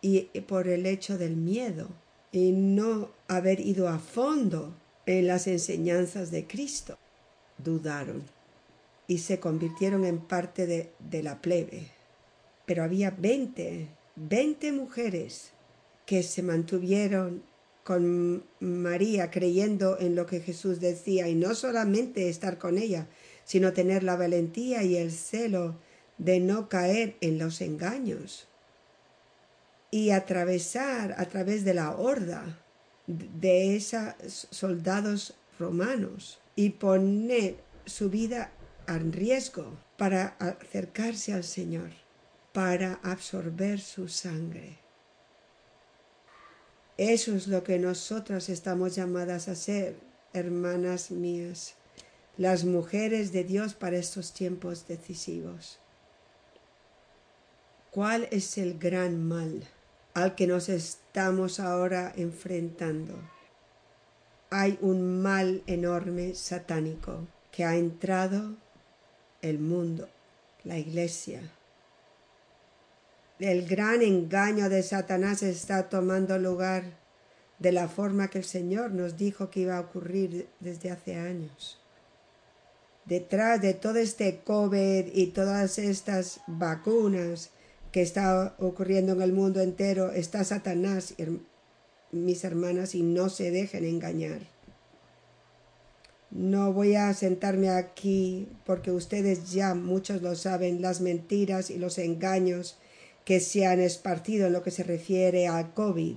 Y 0.00 0.22
por 0.48 0.68
el 0.68 0.84
hecho 0.86 1.16
del 1.16 1.36
miedo 1.36 1.88
y 2.32 2.52
no 2.52 3.10
haber 3.28 3.60
ido 3.60 3.88
a 3.88 3.98
fondo 3.98 4.74
en 5.06 5.26
las 5.26 5.46
enseñanzas 5.46 6.30
de 6.30 6.46
Cristo. 6.46 6.98
Dudaron 7.58 8.24
y 9.06 9.18
se 9.18 9.40
convirtieron 9.40 10.04
en 10.04 10.18
parte 10.18 10.66
de, 10.66 10.92
de 10.98 11.22
la 11.22 11.40
plebe. 11.40 11.88
Pero 12.66 12.82
había 12.82 13.10
veinte, 13.10 13.88
veinte 14.16 14.72
mujeres 14.72 15.52
que 16.06 16.22
se 16.22 16.42
mantuvieron 16.42 17.42
con 17.84 18.44
María 18.60 19.30
creyendo 19.30 19.98
en 19.98 20.14
lo 20.14 20.26
que 20.26 20.40
Jesús 20.40 20.80
decía 20.80 21.28
y 21.28 21.34
no 21.34 21.54
solamente 21.54 22.28
estar 22.28 22.58
con 22.58 22.78
ella, 22.78 23.08
sino 23.44 23.72
tener 23.72 24.02
la 24.02 24.16
valentía 24.16 24.82
y 24.84 24.96
el 24.96 25.10
celo 25.10 25.76
de 26.18 26.38
no 26.40 26.68
caer 26.68 27.16
en 27.20 27.38
los 27.38 27.60
engaños 27.60 28.46
y 29.90 30.10
atravesar 30.10 31.14
a 31.18 31.26
través 31.26 31.64
de 31.64 31.74
la 31.74 31.96
horda 31.96 32.58
de 33.06 33.76
esos 33.76 34.48
soldados 34.50 35.34
romanos 35.58 36.40
y 36.56 36.70
poner 36.70 37.56
su 37.84 38.08
vida 38.08 38.52
en 38.86 39.12
riesgo 39.12 39.76
para 39.96 40.36
acercarse 40.38 41.32
al 41.32 41.44
Señor, 41.44 41.90
para 42.52 43.00
absorber 43.02 43.80
su 43.80 44.08
sangre. 44.08 44.78
Eso 46.96 47.34
es 47.34 47.48
lo 47.48 47.64
que 47.64 47.78
nosotras 47.78 48.48
estamos 48.48 48.94
llamadas 48.94 49.48
a 49.48 49.54
ser, 49.54 49.96
hermanas 50.32 51.10
mías, 51.10 51.74
las 52.36 52.64
mujeres 52.64 53.32
de 53.32 53.44
Dios 53.44 53.74
para 53.74 53.96
estos 53.96 54.32
tiempos 54.32 54.86
decisivos. 54.86 55.78
¿Cuál 57.90 58.28
es 58.30 58.58
el 58.58 58.78
gran 58.78 59.26
mal? 59.26 59.66
al 60.14 60.34
que 60.34 60.46
nos 60.46 60.68
estamos 60.68 61.58
ahora 61.58 62.12
enfrentando. 62.16 63.14
Hay 64.50 64.78
un 64.82 65.22
mal 65.22 65.62
enorme 65.66 66.34
satánico 66.34 67.26
que 67.50 67.64
ha 67.64 67.76
entrado 67.76 68.56
el 69.40 69.58
mundo, 69.58 70.08
la 70.64 70.78
iglesia. 70.78 71.40
El 73.42 73.66
gran 73.66 74.02
engaño 74.02 74.68
de 74.68 74.84
Satanás 74.84 75.42
está 75.42 75.88
tomando 75.88 76.38
lugar 76.38 76.84
de 77.58 77.72
la 77.72 77.88
forma 77.88 78.30
que 78.30 78.38
el 78.38 78.44
Señor 78.44 78.92
nos 78.92 79.16
dijo 79.16 79.50
que 79.50 79.62
iba 79.62 79.76
a 79.76 79.80
ocurrir 79.80 80.46
desde 80.60 80.92
hace 80.92 81.16
años. 81.16 81.80
Detrás 83.04 83.60
de 83.60 83.74
todo 83.74 83.96
este 83.96 84.42
COVID 84.44 85.06
y 85.12 85.26
todas 85.32 85.80
estas 85.80 86.38
vacunas 86.46 87.50
que 87.90 88.02
está 88.02 88.54
ocurriendo 88.60 89.14
en 89.14 89.22
el 89.22 89.32
mundo 89.32 89.60
entero 89.60 90.12
está 90.12 90.44
Satanás, 90.44 91.14
mis 92.12 92.44
hermanas, 92.44 92.94
y 92.94 93.02
no 93.02 93.28
se 93.28 93.50
dejen 93.50 93.84
engañar. 93.84 94.42
No 96.30 96.72
voy 96.72 96.94
a 96.94 97.12
sentarme 97.12 97.70
aquí 97.70 98.46
porque 98.64 98.92
ustedes 98.92 99.50
ya 99.50 99.74
muchos 99.74 100.22
lo 100.22 100.36
saben, 100.36 100.80
las 100.80 101.00
mentiras 101.00 101.70
y 101.70 101.78
los 101.78 101.98
engaños 101.98 102.78
que 103.24 103.40
se 103.40 103.66
han 103.66 103.80
esparcido 103.80 104.46
en 104.46 104.52
lo 104.52 104.62
que 104.62 104.70
se 104.70 104.82
refiere 104.82 105.46
al 105.46 105.72
COVID 105.74 106.16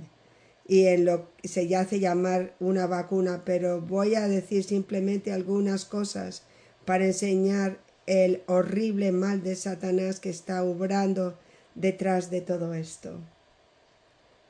y 0.68 0.88
en 0.88 1.06
lo 1.06 1.30
que 1.38 1.48
se 1.48 1.76
hace 1.76 2.00
llamar 2.00 2.56
una 2.60 2.88
vacuna, 2.88 3.44
pero 3.46 3.82
voy 3.82 4.16
a 4.16 4.28
decir 4.28 4.64
simplemente 4.64 5.32
algunas 5.32 5.86
cosas 5.86 6.44
para 6.86 7.06
enseñar 7.06 7.80
el 8.08 8.44
horrible 8.48 9.12
mal 9.12 9.44
de 9.44 9.56
Satanás 9.56 10.20
que 10.20 10.30
está 10.30 10.64
obrando 10.64 11.38
detrás 11.76 12.30
de 12.30 12.42
todo 12.42 12.74
esto. 12.74 13.20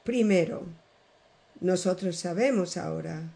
Primero, 0.03 0.63
nosotros 1.61 2.17
sabemos 2.17 2.77
ahora 2.77 3.33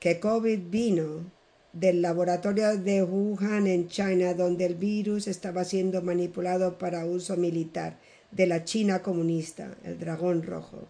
que 0.00 0.20
COVID 0.20 0.60
vino 0.70 1.30
del 1.74 2.00
laboratorio 2.00 2.78
de 2.78 3.02
Wuhan 3.02 3.66
en 3.66 3.88
China, 3.88 4.32
donde 4.32 4.64
el 4.64 4.76
virus 4.76 5.26
estaba 5.26 5.64
siendo 5.64 6.00
manipulado 6.02 6.78
para 6.78 7.04
uso 7.04 7.36
militar, 7.36 7.98
de 8.30 8.46
la 8.46 8.64
China 8.64 9.02
comunista, 9.02 9.76
el 9.84 9.98
dragón 9.98 10.42
rojo. 10.42 10.88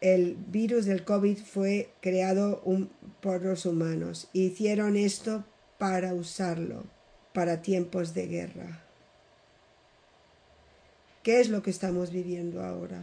El 0.00 0.34
virus 0.34 0.86
del 0.86 1.04
COVID 1.04 1.38
fue 1.38 1.90
creado 2.00 2.62
por 3.20 3.42
los 3.42 3.66
humanos. 3.66 4.28
Hicieron 4.32 4.96
esto 4.96 5.44
para 5.78 6.14
usarlo 6.14 6.84
para 7.32 7.62
tiempos 7.62 8.14
de 8.14 8.26
guerra. 8.26 8.82
¿Qué 11.22 11.40
es 11.40 11.50
lo 11.50 11.62
que 11.62 11.70
estamos 11.70 12.10
viviendo 12.10 12.62
ahora? 12.62 13.02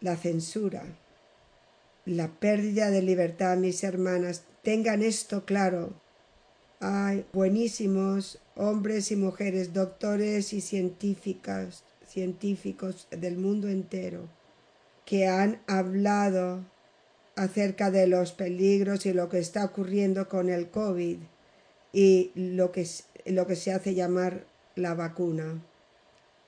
La 0.00 0.16
censura, 0.16 0.84
la 2.06 2.28
pérdida 2.28 2.90
de 2.90 3.02
libertad, 3.02 3.58
mis 3.58 3.84
hermanas. 3.84 4.44
Tengan 4.62 5.02
esto 5.02 5.46
claro. 5.46 5.94
Hay 6.80 7.24
buenísimos 7.32 8.40
hombres 8.56 9.10
y 9.10 9.16
mujeres, 9.16 9.72
doctores 9.72 10.52
y 10.52 10.60
científicas, 10.60 11.82
científicos 12.06 13.08
del 13.10 13.38
mundo 13.38 13.68
entero, 13.68 14.28
que 15.06 15.26
han 15.26 15.62
hablado 15.66 16.64
acerca 17.36 17.90
de 17.90 18.06
los 18.06 18.32
peligros 18.32 19.06
y 19.06 19.14
lo 19.14 19.30
que 19.30 19.38
está 19.38 19.64
ocurriendo 19.64 20.28
con 20.28 20.50
el 20.50 20.68
COVID 20.68 21.18
y 21.92 22.30
lo 22.34 22.70
que, 22.70 22.86
lo 23.26 23.46
que 23.46 23.56
se 23.56 23.72
hace 23.72 23.94
llamar 23.94 24.44
la 24.76 24.92
vacuna. 24.92 25.62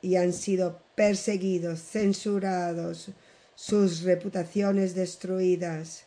Y 0.03 0.17
han 0.17 0.35
sido 0.35 0.81
perseguidos, 0.97 1.81
censurados, 1.81 3.11
sus 3.55 4.03
reputaciones 4.03 4.95
destruidas. 4.95 6.05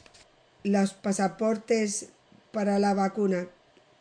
Los 0.63 0.93
pasaportes 0.93 2.09
para 2.51 2.79
la 2.79 2.93
vacuna, 2.93 3.47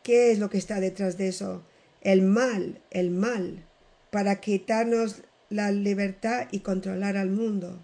¿qué 0.03 0.31
es 0.31 0.39
lo 0.39 0.49
que 0.49 0.57
está 0.57 0.79
detrás 0.79 1.17
de 1.17 1.29
eso? 1.29 1.63
El 2.01 2.21
mal, 2.21 2.79
el 2.91 3.09
mal, 3.09 3.65
para 4.11 4.39
quitarnos 4.39 5.21
la 5.49 5.71
libertad 5.71 6.47
y 6.51 6.59
controlar 6.59 7.17
al 7.17 7.29
mundo. 7.29 7.79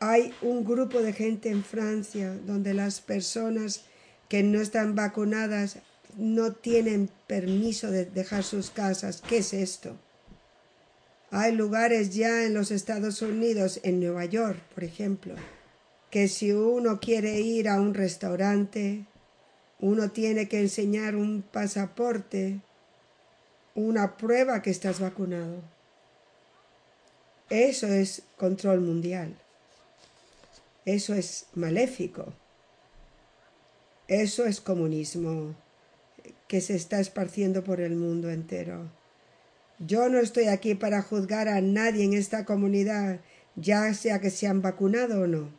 Hay 0.00 0.34
un 0.42 0.64
grupo 0.64 1.00
de 1.00 1.12
gente 1.12 1.50
en 1.50 1.62
Francia 1.62 2.34
donde 2.46 2.74
las 2.74 3.00
personas 3.00 3.84
que 4.28 4.42
no 4.42 4.60
están 4.60 4.94
vacunadas 4.94 5.78
no 6.16 6.52
tienen 6.52 7.10
permiso 7.26 7.90
de 7.90 8.04
dejar 8.04 8.42
sus 8.42 8.70
casas. 8.70 9.22
¿Qué 9.26 9.38
es 9.38 9.52
esto? 9.52 9.96
Hay 11.34 11.52
lugares 11.52 12.10
ya 12.10 12.44
en 12.44 12.52
los 12.52 12.70
Estados 12.70 13.22
Unidos, 13.22 13.80
en 13.84 14.00
Nueva 14.00 14.26
York, 14.26 14.58
por 14.74 14.84
ejemplo, 14.84 15.34
que 16.10 16.28
si 16.28 16.52
uno 16.52 17.00
quiere 17.00 17.40
ir 17.40 17.70
a 17.70 17.80
un 17.80 17.94
restaurante, 17.94 19.06
uno 19.80 20.10
tiene 20.10 20.46
que 20.46 20.60
enseñar 20.60 21.16
un 21.16 21.40
pasaporte, 21.40 22.60
una 23.74 24.18
prueba 24.18 24.60
que 24.60 24.68
estás 24.68 25.00
vacunado. 25.00 25.62
Eso 27.48 27.86
es 27.86 28.24
control 28.36 28.82
mundial. 28.82 29.34
Eso 30.84 31.14
es 31.14 31.46
maléfico. 31.54 32.34
Eso 34.06 34.44
es 34.44 34.60
comunismo 34.60 35.54
que 36.46 36.60
se 36.60 36.74
está 36.74 37.00
esparciendo 37.00 37.64
por 37.64 37.80
el 37.80 37.96
mundo 37.96 38.28
entero. 38.28 38.90
Yo 39.84 40.08
no 40.08 40.20
estoy 40.20 40.44
aquí 40.44 40.76
para 40.76 41.02
juzgar 41.02 41.48
a 41.48 41.60
nadie 41.60 42.04
en 42.04 42.12
esta 42.12 42.44
comunidad, 42.44 43.18
ya 43.56 43.92
sea 43.94 44.20
que 44.20 44.30
se 44.30 44.46
han 44.46 44.62
vacunado 44.62 45.22
o 45.22 45.26
no. 45.26 45.50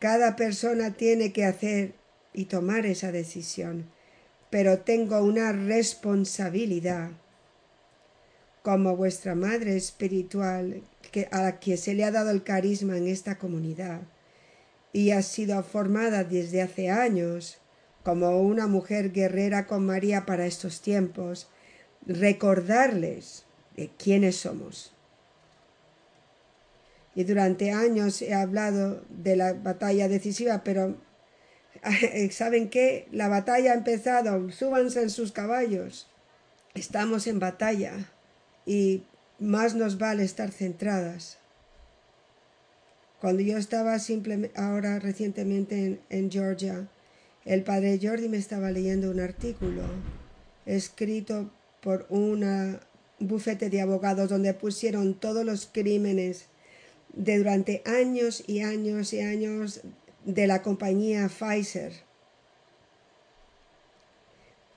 Cada 0.00 0.34
persona 0.34 0.94
tiene 0.94 1.32
que 1.32 1.44
hacer 1.44 1.94
y 2.34 2.46
tomar 2.46 2.86
esa 2.86 3.12
decisión, 3.12 3.88
pero 4.50 4.80
tengo 4.80 5.22
una 5.22 5.52
responsabilidad 5.52 7.10
como 8.62 8.96
vuestra 8.96 9.36
madre 9.36 9.76
espiritual 9.76 10.82
a 11.30 11.42
la 11.42 11.60
que 11.60 11.76
se 11.76 11.94
le 11.94 12.04
ha 12.04 12.10
dado 12.10 12.30
el 12.30 12.42
carisma 12.42 12.96
en 12.96 13.06
esta 13.06 13.38
comunidad 13.38 14.00
y 14.92 15.12
ha 15.12 15.22
sido 15.22 15.62
formada 15.62 16.24
desde 16.24 16.62
hace 16.62 16.90
años 16.90 17.58
como 18.02 18.40
una 18.40 18.66
mujer 18.66 19.12
guerrera 19.12 19.66
con 19.68 19.86
María 19.86 20.26
para 20.26 20.46
estos 20.46 20.80
tiempos, 20.80 21.48
recordarles 22.08 23.44
de 23.76 23.88
quiénes 23.96 24.36
somos. 24.36 24.92
Y 27.14 27.24
durante 27.24 27.72
años 27.72 28.22
he 28.22 28.34
hablado 28.34 29.04
de 29.08 29.36
la 29.36 29.52
batalla 29.52 30.08
decisiva, 30.08 30.64
pero 30.64 30.96
¿saben 32.30 32.70
qué? 32.70 33.06
La 33.12 33.28
batalla 33.28 33.72
ha 33.72 33.74
empezado, 33.74 34.50
súbanse 34.50 35.02
en 35.02 35.10
sus 35.10 35.32
caballos. 35.32 36.08
Estamos 36.74 37.26
en 37.26 37.38
batalla 37.38 38.10
y 38.66 39.02
más 39.38 39.74
nos 39.74 39.98
vale 39.98 40.24
estar 40.24 40.50
centradas. 40.50 41.38
Cuando 43.20 43.42
yo 43.42 43.58
estaba 43.58 43.98
simplemente 43.98 44.58
ahora 44.58 44.98
recientemente 45.00 45.84
en, 45.84 46.00
en 46.08 46.30
Georgia, 46.30 46.88
el 47.44 47.64
padre 47.64 47.98
Jordi 48.00 48.28
me 48.28 48.36
estaba 48.36 48.70
leyendo 48.70 49.10
un 49.10 49.20
artículo 49.20 49.82
escrito 50.66 51.50
por 51.80 52.06
un 52.08 52.78
bufete 53.18 53.70
de 53.70 53.80
abogados 53.80 54.28
donde 54.28 54.54
pusieron 54.54 55.14
todos 55.14 55.44
los 55.44 55.66
crímenes 55.66 56.46
de 57.12 57.38
durante 57.38 57.82
años 57.84 58.44
y 58.46 58.60
años 58.60 59.12
y 59.12 59.20
años 59.20 59.80
de 60.24 60.46
la 60.46 60.62
compañía 60.62 61.28
Pfizer 61.28 62.08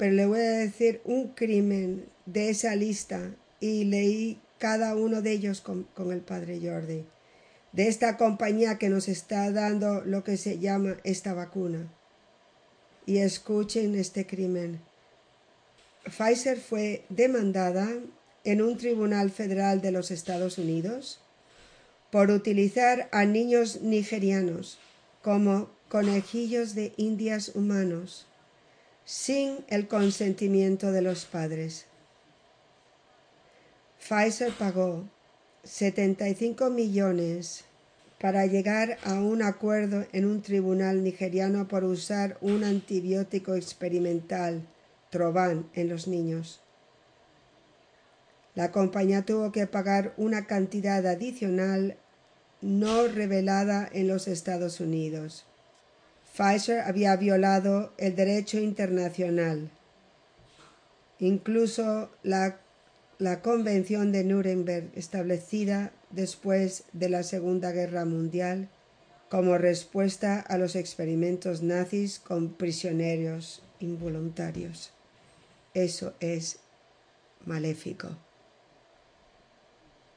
pero 0.01 0.13
le 0.13 0.25
voy 0.25 0.39
a 0.39 0.57
decir 0.57 0.99
un 1.05 1.27
crimen 1.27 2.07
de 2.25 2.49
esa 2.49 2.75
lista 2.75 3.35
y 3.59 3.83
leí 3.83 4.41
cada 4.57 4.95
uno 4.95 5.21
de 5.21 5.31
ellos 5.31 5.61
con, 5.61 5.83
con 5.93 6.11
el 6.11 6.21
padre 6.21 6.59
Jordi, 6.59 7.05
de 7.71 7.87
esta 7.87 8.17
compañía 8.17 8.79
que 8.79 8.89
nos 8.89 9.07
está 9.07 9.51
dando 9.51 10.01
lo 10.01 10.23
que 10.23 10.37
se 10.37 10.57
llama 10.57 10.97
esta 11.03 11.35
vacuna. 11.35 11.87
Y 13.05 13.19
escuchen 13.19 13.93
este 13.93 14.25
crimen. 14.25 14.81
Pfizer 16.05 16.59
fue 16.59 17.03
demandada 17.09 17.87
en 18.43 18.61
un 18.61 18.77
tribunal 18.77 19.29
federal 19.31 19.81
de 19.81 19.91
los 19.91 20.11
Estados 20.11 20.57
Unidos 20.57 21.19
por 22.11 22.31
utilizar 22.31 23.07
a 23.11 23.25
niños 23.25 23.81
nigerianos 23.81 24.79
como 25.21 25.69
conejillos 25.89 26.75
de 26.75 26.93
indias 26.97 27.51
humanos 27.55 28.27
sin 29.05 29.63
el 29.67 29.87
consentimiento 29.87 30.91
de 30.91 31.01
los 31.01 31.25
padres. 31.25 31.85
Pfizer 33.99 34.51
pagó 34.53 35.07
75 35.63 36.69
millones 36.69 37.63
para 38.19 38.45
llegar 38.45 38.97
a 39.03 39.15
un 39.15 39.41
acuerdo 39.41 40.05
en 40.11 40.25
un 40.25 40.41
tribunal 40.41 41.03
nigeriano 41.03 41.67
por 41.67 41.83
usar 41.83 42.37
un 42.41 42.63
antibiótico 42.63 43.55
experimental, 43.55 44.61
Trovan, 45.11 45.69
en 45.75 45.89
los 45.89 46.07
niños. 46.07 46.61
La 48.55 48.71
compañía 48.71 49.21
tuvo 49.23 49.51
que 49.51 49.67
pagar 49.67 50.13
una 50.17 50.47
cantidad 50.47 51.05
adicional 51.05 51.97
no 52.61 53.07
revelada 53.07 53.87
en 53.91 54.07
los 54.07 54.27
Estados 54.27 54.79
Unidos. 54.79 55.45
Pfizer 56.33 56.79
había 56.79 57.15
violado 57.17 57.93
el 57.97 58.15
derecho 58.15 58.57
internacional, 58.59 59.69
incluso 61.19 62.09
la, 62.23 62.59
la 63.19 63.41
Convención 63.41 64.11
de 64.11 64.23
Nuremberg 64.23 64.91
establecida 64.95 65.91
después 66.09 66.85
de 66.93 67.09
la 67.09 67.23
Segunda 67.23 67.71
Guerra 67.71 68.05
Mundial 68.05 68.69
como 69.29 69.57
respuesta 69.57 70.39
a 70.39 70.57
los 70.57 70.75
experimentos 70.75 71.63
nazis 71.63 72.19
con 72.19 72.53
prisioneros 72.53 73.63
involuntarios. 73.79 74.91
Eso 75.73 76.13
es 76.19 76.59
maléfico. 77.45 78.09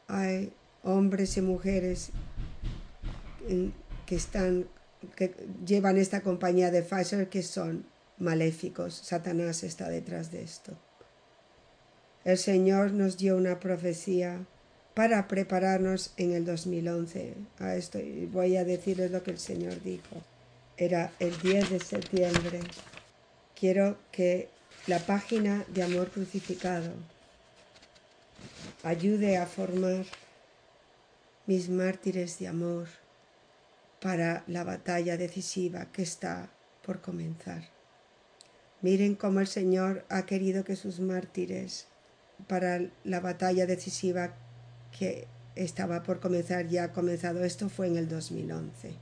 Hay 0.08 0.52
hombres 0.82 1.36
y 1.36 1.40
mujeres 1.40 2.10
que 4.06 4.16
están 4.16 4.66
que 5.16 5.34
llevan 5.64 5.98
esta 5.98 6.22
compañía 6.22 6.70
de 6.70 6.82
Pfizer 6.82 7.28
que 7.28 7.42
son 7.42 7.86
maléficos. 8.18 8.94
Satanás 8.94 9.62
está 9.62 9.88
detrás 9.88 10.30
de 10.30 10.42
esto. 10.42 10.72
El 12.24 12.38
Señor 12.38 12.92
nos 12.92 13.18
dio 13.18 13.36
una 13.36 13.60
profecía 13.60 14.46
para 14.94 15.28
prepararnos 15.28 16.14
en 16.16 16.32
el 16.32 16.44
2011 16.44 17.34
a 17.58 17.74
esto. 17.74 17.98
Y 17.98 18.26
voy 18.26 18.56
a 18.56 18.64
decirles 18.64 19.10
lo 19.10 19.22
que 19.22 19.32
el 19.32 19.38
Señor 19.38 19.82
dijo. 19.82 20.22
Era 20.76 21.12
el 21.18 21.36
10 21.38 21.70
de 21.70 21.80
septiembre. 21.80 22.60
Quiero 23.54 23.98
que 24.10 24.48
la 24.87 24.99
página 24.99 25.64
de 25.68 25.83
Amor 25.83 26.11
Crucificado 26.11 26.92
ayude 28.83 29.38
a 29.38 29.47
formar 29.47 30.05
mis 31.47 31.70
mártires 31.70 32.38
de 32.38 32.49
amor 32.49 32.88
para 34.03 34.44
la 34.47 34.62
batalla 34.62 35.16
decisiva 35.16 35.87
que 35.90 36.03
está 36.03 36.51
por 36.85 37.01
comenzar. 37.01 37.62
Miren 38.83 39.14
cómo 39.14 39.40
el 39.40 39.47
Señor 39.47 40.05
ha 40.11 40.27
querido 40.27 40.64
que 40.64 40.77
sus 40.77 41.01
mártires 41.01 41.87
para 42.47 42.83
la 43.05 43.20
batalla 43.20 43.64
decisiva 43.64 44.35
que 44.97 45.27
estaba 45.55 46.03
por 46.03 46.20
comenzar 46.20 46.68
ya 46.68 46.85
ha 46.85 46.92
comenzado. 46.92 47.42
Esto 47.42 47.70
fue 47.70 47.87
en 47.87 47.97
el 47.97 48.07
2011. 48.07 48.92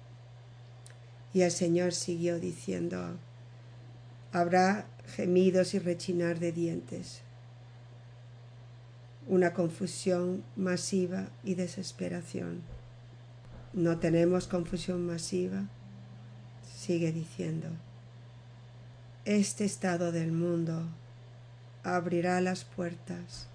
Y 1.34 1.42
el 1.42 1.50
Señor 1.50 1.92
siguió 1.92 2.38
diciendo, 2.38 3.16
habrá 4.30 4.86
gemidos 5.06 5.74
y 5.74 5.78
rechinar 5.78 6.38
de 6.38 6.52
dientes, 6.52 7.22
una 9.26 9.52
confusión 9.52 10.42
masiva 10.56 11.28
y 11.44 11.54
desesperación. 11.54 12.62
No 13.72 13.98
tenemos 13.98 14.46
confusión 14.46 15.06
masiva, 15.06 15.64
sigue 16.76 17.12
diciendo. 17.12 17.68
Este 19.24 19.64
estado 19.64 20.12
del 20.12 20.32
mundo 20.32 20.82
abrirá 21.84 22.40
las 22.40 22.64
puertas 22.64 23.46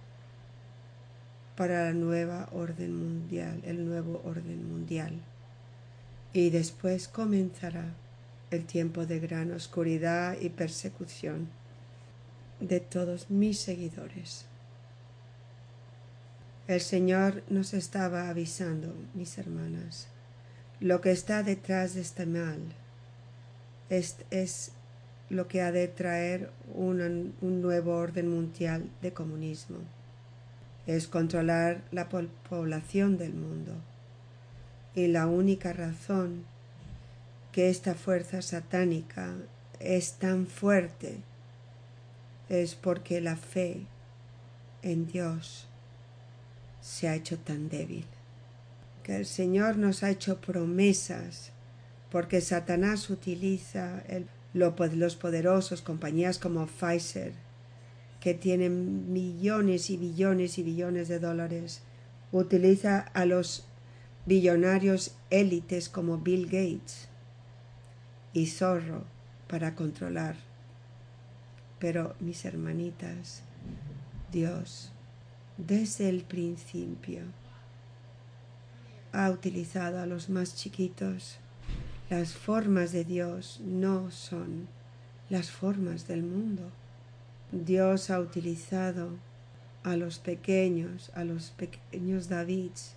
para 1.58 1.86
la 1.86 1.94
nueva 1.94 2.48
orden 2.52 2.96
mundial, 2.96 3.62
el 3.66 3.86
nuevo 3.86 4.22
orden 4.24 4.72
mundial. 4.72 5.20
Y 6.32 6.52
después 6.52 7.08
comenzará 7.08 7.94
el 8.52 8.66
tiempo 8.66 9.06
de 9.06 9.20
gran 9.20 9.52
oscuridad 9.52 10.38
y 10.40 10.50
persecución 10.50 11.50
de 12.60 12.80
todos 12.80 13.30
mis 13.30 13.60
seguidores. 13.60 14.46
El 16.68 16.82
Señor 16.82 17.44
nos 17.50 17.74
estaba 17.74 18.30
avisando, 18.30 18.94
mis 19.14 19.38
hermanas, 19.38 20.08
lo 20.80 21.02
que 21.02 21.12
está 21.12 21.44
detrás 21.44 21.96
de 21.96 22.02
este 22.02 22.26
mal 22.26 22.60
es, 23.90 24.72
lo 25.30 25.48
que 25.48 25.62
ha 25.62 25.72
de 25.72 25.88
traer 25.88 26.52
un 26.74 27.34
nuevo 27.42 27.96
orden 27.96 28.30
mundial 28.30 28.90
de 29.02 29.14
comunismo 29.14 29.78
es 30.88 31.08
controlar 31.08 31.82
la 31.92 32.08
población 32.08 33.18
del 33.18 33.34
mundo. 33.34 33.74
Y 34.96 35.08
la 35.08 35.28
única 35.28 35.74
razón 35.74 36.46
que 37.58 37.72
esta 37.72 37.96
fuerza 37.96 38.44
satánica 38.44 39.34
es 39.80 40.20
tan 40.20 40.46
fuerte 40.46 41.24
es 42.50 42.76
porque 42.76 43.20
la 43.20 43.36
fe 43.36 43.88
en 44.84 45.08
Dios 45.08 45.68
se 46.82 47.08
ha 47.08 47.16
hecho 47.16 47.40
tan 47.40 47.68
débil. 47.68 48.06
Que 49.02 49.16
el 49.16 49.26
Señor 49.26 49.76
nos 49.78 50.04
ha 50.04 50.12
hecho 50.12 50.40
promesas 50.40 51.52
porque 52.12 52.42
Satanás 52.42 53.10
utiliza 53.10 54.04
los 54.54 55.16
poderosos 55.16 55.82
compañías 55.82 56.38
como 56.38 56.68
Pfizer, 56.68 57.34
que 58.20 58.36
tienen 58.36 59.12
millones 59.12 59.90
y 59.90 59.98
billones 59.98 60.60
y 60.60 60.62
billones 60.62 61.08
de 61.08 61.18
dólares, 61.18 61.82
utiliza 62.32 63.00
a 63.00 63.26
los 63.26 63.66
billonarios 64.28 65.16
élites 65.32 65.90
como 65.90 66.20
Bill 66.20 66.46
Gates 66.46 67.10
y 68.38 68.46
Zorro 68.46 69.04
para 69.48 69.74
controlar. 69.74 70.36
Pero 71.80 72.16
mis 72.20 72.46
hermanitas, 72.46 73.42
Dios, 74.32 74.92
desde 75.58 76.08
el 76.08 76.22
principio, 76.22 77.22
ha 79.12 79.32
utilizado 79.32 80.00
a 80.00 80.06
los 80.06 80.30
más 80.30 80.56
chiquitos. 80.56 81.40
Las 82.12 82.34
formas 82.34 82.92
de 82.92 83.06
Dios 83.06 83.60
no 83.66 84.12
son 84.12 84.68
las 85.32 85.50
formas 85.50 86.08
del 86.08 86.22
mundo. 86.22 86.70
Dios 87.52 88.12
ha 88.12 88.20
utilizado 88.20 89.18
a 89.84 89.96
los 89.96 90.20
pequeños, 90.20 91.10
a 91.16 91.24
los 91.24 91.50
pequeños 91.50 92.30
Davids, 92.30 92.94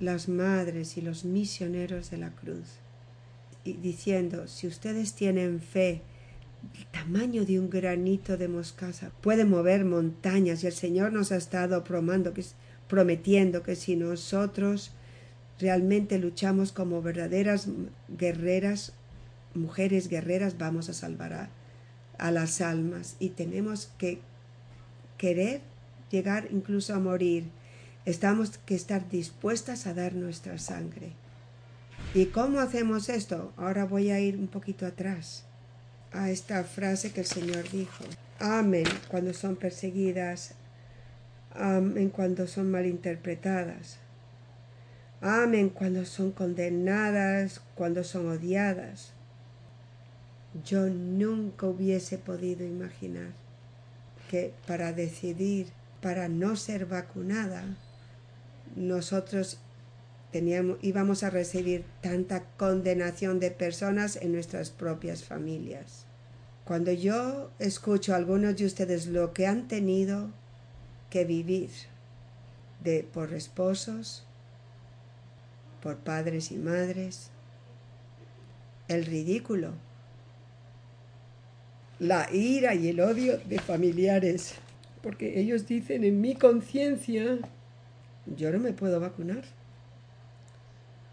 las 0.00 0.26
madres 0.26 0.96
y 0.96 1.02
los 1.02 1.26
misioneros 1.26 2.10
de 2.10 2.16
la 2.16 2.30
cruz, 2.30 2.78
diciendo, 3.64 4.46
si 4.46 4.66
ustedes 4.66 5.14
tienen 5.14 5.60
fe, 5.60 6.02
el 6.78 6.86
tamaño 6.86 7.44
de 7.44 7.58
un 7.58 7.68
granito 7.70 8.36
de 8.36 8.48
moscasa 8.48 9.10
puede 9.20 9.44
mover 9.44 9.84
montañas 9.84 10.62
y 10.62 10.66
el 10.66 10.72
Señor 10.72 11.12
nos 11.12 11.32
ha 11.32 11.36
estado 11.36 11.84
que, 11.84 12.32
prometiendo 12.88 13.62
que 13.62 13.76
si 13.76 13.96
nosotros 13.96 14.92
realmente 15.58 16.18
luchamos 16.18 16.72
como 16.72 17.02
verdaderas 17.02 17.68
guerreras, 18.08 18.92
mujeres 19.54 20.08
guerreras, 20.08 20.58
vamos 20.58 20.88
a 20.88 20.94
salvar 20.94 21.32
a, 21.32 21.50
a 22.18 22.30
las 22.30 22.60
almas 22.60 23.16
y 23.18 23.30
tenemos 23.30 23.90
que 23.98 24.20
querer 25.18 25.60
llegar 26.10 26.48
incluso 26.50 26.94
a 26.94 26.98
morir. 26.98 27.44
Estamos 28.04 28.58
que 28.58 28.74
estar 28.74 29.08
dispuestas 29.08 29.86
a 29.86 29.94
dar 29.94 30.14
nuestra 30.14 30.58
sangre. 30.58 31.12
¿Y 32.14 32.26
cómo 32.26 32.60
hacemos 32.60 33.08
esto? 33.08 33.52
Ahora 33.56 33.86
voy 33.86 34.12
a 34.12 34.20
ir 34.20 34.36
un 34.36 34.46
poquito 34.46 34.86
atrás 34.86 35.42
a 36.12 36.30
esta 36.30 36.62
frase 36.62 37.10
que 37.10 37.22
el 37.22 37.26
Señor 37.26 37.68
dijo. 37.72 38.04
Amén 38.38 38.84
cuando 39.08 39.34
son 39.34 39.56
perseguidas, 39.56 40.54
amén 41.52 42.10
cuando 42.10 42.46
son 42.46 42.70
malinterpretadas, 42.70 43.98
amén 45.20 45.70
cuando 45.70 46.04
son 46.04 46.30
condenadas, 46.30 47.60
cuando 47.74 48.04
son 48.04 48.28
odiadas, 48.28 49.10
yo 50.64 50.86
nunca 50.86 51.66
hubiese 51.66 52.16
podido 52.16 52.64
imaginar 52.64 53.32
que 54.30 54.54
para 54.68 54.92
decidir, 54.92 55.66
para 56.00 56.28
no 56.28 56.54
ser 56.54 56.86
vacunada, 56.86 57.64
nosotros 58.76 59.58
íbamos 60.82 61.22
a 61.22 61.30
recibir 61.30 61.84
tanta 62.00 62.44
condenación 62.56 63.40
de 63.40 63.50
personas 63.50 64.16
en 64.16 64.32
nuestras 64.32 64.70
propias 64.70 65.24
familias. 65.24 66.06
Cuando 66.64 66.92
yo 66.92 67.50
escucho 67.58 68.12
a 68.12 68.16
algunos 68.16 68.56
de 68.56 68.66
ustedes 68.66 69.06
lo 69.06 69.32
que 69.32 69.46
han 69.46 69.68
tenido 69.68 70.30
que 71.10 71.24
vivir 71.24 71.70
de, 72.82 73.02
por 73.04 73.32
esposos, 73.34 74.24
por 75.82 75.98
padres 75.98 76.50
y 76.50 76.56
madres, 76.56 77.30
el 78.88 79.04
ridículo, 79.04 79.72
la 81.98 82.28
ira 82.32 82.74
y 82.74 82.88
el 82.88 83.00
odio 83.00 83.38
de 83.38 83.58
familiares, 83.58 84.54
porque 85.02 85.38
ellos 85.38 85.66
dicen 85.66 86.02
en 86.02 86.20
mi 86.20 86.34
conciencia, 86.34 87.38
yo 88.26 88.50
no 88.50 88.58
me 88.58 88.72
puedo 88.72 89.00
vacunar. 89.00 89.44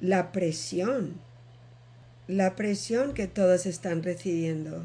La 0.01 0.31
presión, 0.31 1.21
la 2.27 2.55
presión 2.55 3.13
que 3.13 3.27
todos 3.27 3.65
están 3.65 4.03
recibiendo. 4.03 4.83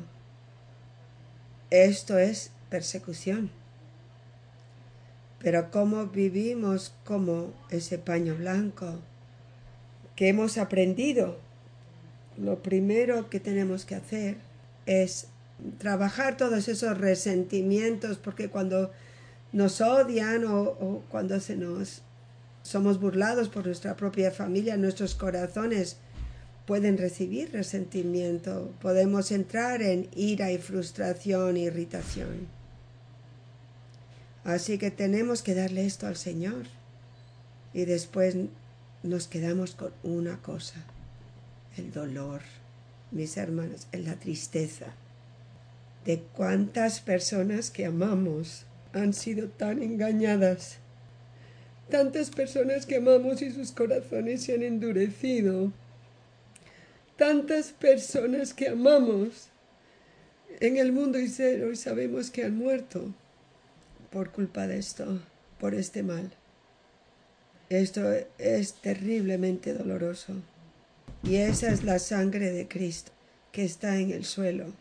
Esto 1.70 2.18
es 2.18 2.52
persecución. 2.70 3.50
Pero 5.38 5.70
cómo 5.70 6.07
vivimos 6.07 6.94
como 7.05 7.52
ese 7.70 7.98
paño 7.98 8.35
blanco 8.35 9.00
que 10.16 10.29
hemos 10.29 10.59
aprendido, 10.59 11.38
lo 12.37 12.62
primero 12.62 13.29
que 13.31 13.40
tenemos 13.40 13.85
que 13.85 13.94
hacer 13.94 14.37
es 14.87 15.29
trabajar 15.79 16.37
todos 16.37 16.68
esos 16.68 16.98
resentimientos, 16.98 18.18
porque 18.18 18.48
cuando 18.48 18.90
nos 19.52 19.81
odian 19.81 20.44
o, 20.46 21.02
cuando 21.11 21.40
se 21.40 21.57
nos 21.57 22.02
somos 22.66 23.00
burlados 23.00 23.48
por 23.48 23.66
nuestra 23.66 23.96
propia 23.96 24.31
familia, 24.31 24.76
nuestros 24.76 25.14
corazones 25.14 25.96
pueden 26.66 26.98
recibir 26.98 27.52
resentimiento, 27.52 28.72
podemos 28.83 29.31
entrar 29.31 29.83
en 29.83 30.09
ira 30.14 30.50
y 30.50 30.59
frustración, 30.59 31.57
irritación. 31.57 32.48
Así 34.44 34.79
que 34.79 34.90
tenemos 34.90 35.42
que 35.42 35.55
darle 35.55 35.87
esto 35.87 36.07
al 36.07 36.16
Señor 36.16 36.66
y 37.72 37.85
después 37.85 38.37
nos 39.02 39.29
quedamos 39.29 39.74
con 39.74 39.92
una 40.02 40.42
cosa, 40.42 40.85
el 41.76 41.92
dolor, 41.92 42.42
mis 43.12 43.37
hermanos, 43.37 43.87
en 43.92 44.05
la 44.05 44.16
tristeza 44.16 44.87
de 46.05 46.20
cuántas 46.35 47.00
personas 47.00 47.70
que 47.70 47.87
amamos 47.87 48.64
han 48.92 49.12
sido 49.12 49.48
tan 49.48 49.83
engañadas. 49.83 50.79
Tantas 51.90 52.31
personas 52.31 52.85
que 52.85 52.96
amamos 52.96 53.42
y 53.42 53.51
sus 53.51 53.72
corazones 53.72 54.42
se 54.42 54.55
han 54.55 54.62
endurecido. 54.62 55.72
Tantas 57.16 57.72
personas 57.72 58.53
que 58.53 58.68
amamos 58.68 59.49
en 60.61 60.77
el 60.77 60.92
mundo 60.92 61.18
y 61.18 61.29
hoy 61.40 61.77
sabemos 61.77 62.31
que 62.31 62.44
han 62.44 62.57
muerto 62.57 63.14
por 64.11 64.33
culpa 64.33 64.66
de 64.66 64.79
esto, 64.79 65.20
por 65.59 65.75
este 65.75 66.03
mal. 66.03 66.31
Esto 67.68 68.03
es 68.38 68.75
terriblemente 68.75 69.72
doloroso. 69.72 70.35
Y 71.22 71.37
esa 71.37 71.70
es 71.70 71.85
la 71.85 71.99
sangre 71.99 72.51
de 72.53 72.68
Cristo 72.68 73.12
que 73.53 73.64
está 73.64 73.99
en 73.99 74.11
el 74.11 74.25
suelo 74.25 74.72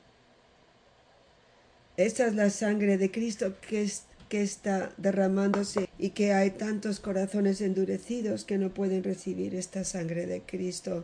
esta 1.98 2.28
es 2.28 2.36
la 2.36 2.50
sangre 2.50 2.98
de 2.98 3.10
Cristo 3.10 3.54
que, 3.62 3.89
que 4.30 4.42
está 4.42 4.92
derramándose 4.98 5.90
y 5.98 6.12
que 6.12 6.34
hay 6.34 6.52
tantos 6.52 7.00
corazones 7.00 7.62
endurecidos 7.62 8.46
que 8.46 8.58
no 8.58 8.74
pueden 8.74 9.04
recibir 9.04 9.56
esta 9.56 9.84
sangre 9.84 10.26
de 10.26 10.42
Cristo 10.42 11.04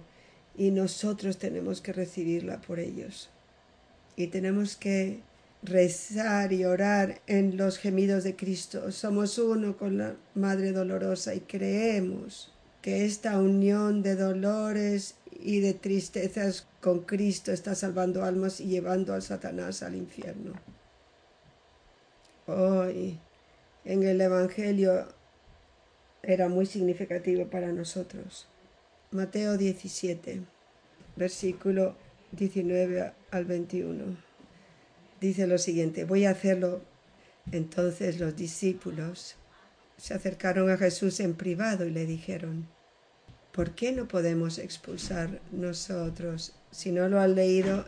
y 0.58 0.72
nosotros 0.72 1.38
tenemos 1.38 1.82
que 1.82 1.94
recibirla 1.94 2.62
por 2.62 2.80
ellos. 2.80 3.30
Y 4.16 4.28
tenemos 4.28 4.76
que 4.76 5.22
rezar 5.64 6.52
y 6.54 6.66
orar 6.66 7.22
en 7.28 7.58
los 7.58 7.78
gemidos 7.78 8.24
de 8.24 8.36
Cristo. 8.36 8.92
Somos 8.92 9.38
uno 9.38 9.78
con 9.78 9.98
la 9.98 10.16
Madre 10.36 10.72
Dolorosa 10.72 11.36
y 11.36 11.42
creemos 11.42 12.52
que 12.82 13.06
esta 13.06 13.40
unión 13.40 14.02
de 14.02 14.16
dolores 14.16 15.16
y 15.40 15.60
de 15.60 15.74
tristezas 15.74 16.68
con 16.82 17.02
Cristo 17.02 17.52
está 17.52 17.76
salvando 17.76 18.24
almas 18.24 18.60
y 18.60 18.66
llevando 18.66 19.14
a 19.14 19.22
Satanás 19.22 19.84
al 19.84 19.96
infierno. 19.96 20.54
Hoy 22.54 23.18
en 23.86 24.04
el 24.04 24.20
Evangelio 24.20 25.08
era 26.22 26.50
muy 26.50 26.66
significativo 26.66 27.50
para 27.50 27.72
nosotros. 27.72 28.48
Mateo 29.12 29.58
17, 29.58 30.42
versículo 31.16 31.96
19 32.34 33.14
al 33.32 33.46
21. 33.46 34.18
Dice 35.22 35.48
lo 35.48 35.58
siguiente, 35.58 36.04
voy 36.04 36.26
a 36.26 36.32
hacerlo. 36.32 36.82
Entonces 37.54 38.20
los 38.20 38.36
discípulos 38.36 39.38
se 39.96 40.14
acercaron 40.14 40.70
a 40.70 40.78
Jesús 40.78 41.22
en 41.22 41.36
privado 41.36 41.86
y 41.86 41.92
le 41.92 42.06
dijeron, 42.06 42.68
¿por 43.54 43.76
qué 43.76 43.94
no 43.94 44.10
podemos 44.10 44.58
expulsar 44.60 45.40
nosotros? 45.54 46.54
Si 46.72 46.92
no 46.92 47.08
lo 47.08 47.22
han 47.22 47.36
leído, 47.36 47.86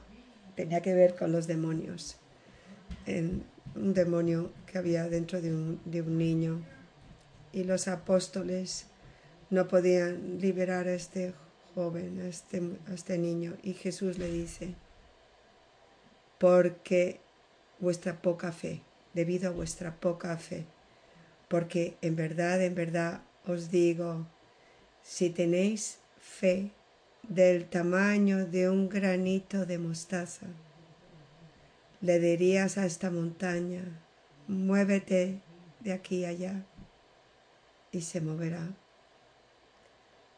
tenía 0.55 0.81
que 0.81 0.93
ver 0.93 1.15
con 1.15 1.33
los 1.33 1.47
demonios. 1.47 2.15
Un 3.75 3.93
demonio 3.93 4.51
que 4.65 4.77
había 4.77 5.07
dentro 5.07 5.41
de 5.41 5.51
un, 5.53 6.17
niño 6.17 6.61
y 7.51 7.63
los 7.63 7.87
apóstoles 7.87 8.87
no 9.49 9.67
podían 9.67 10.39
liberar 10.39 10.87
a 10.87 10.93
este 10.93 11.33
joven, 11.73 12.19
a 12.21 12.27
este, 12.27 12.61
a 12.89 12.93
este 12.93 13.17
niño. 13.17 13.55
Y 13.61 13.73
Jesús 13.73 14.17
le 14.17 14.31
dice, 14.31 14.75
porque 16.39 17.19
vuestra 17.79 18.21
poca 18.21 18.51
fe, 18.51 18.81
debido 19.13 19.49
a 19.49 19.53
vuestra 19.53 19.95
poca 19.95 20.37
fe, 20.37 20.65
porque 21.47 21.97
en 22.01 22.15
verdad, 22.15 22.61
en 22.61 22.75
verdad 22.75 23.21
os 23.45 23.69
digo, 23.69 24.25
si 25.03 25.29
tenéis 25.29 25.99
fe 26.19 26.71
del 27.27 27.65
tamaño 27.65 28.45
de 28.45 28.69
un 28.69 28.89
granito 28.89 29.65
de 29.65 29.77
mostaza, 29.77 30.47
le 32.03 32.19
dirías 32.19 32.77
a 32.77 32.85
esta 32.85 33.09
montaña, 33.09 33.81
muévete 34.49 35.39
de 35.79 35.93
aquí 35.93 36.25
allá 36.25 36.65
y 37.93 38.01
se 38.01 38.19
moverá. 38.19 38.75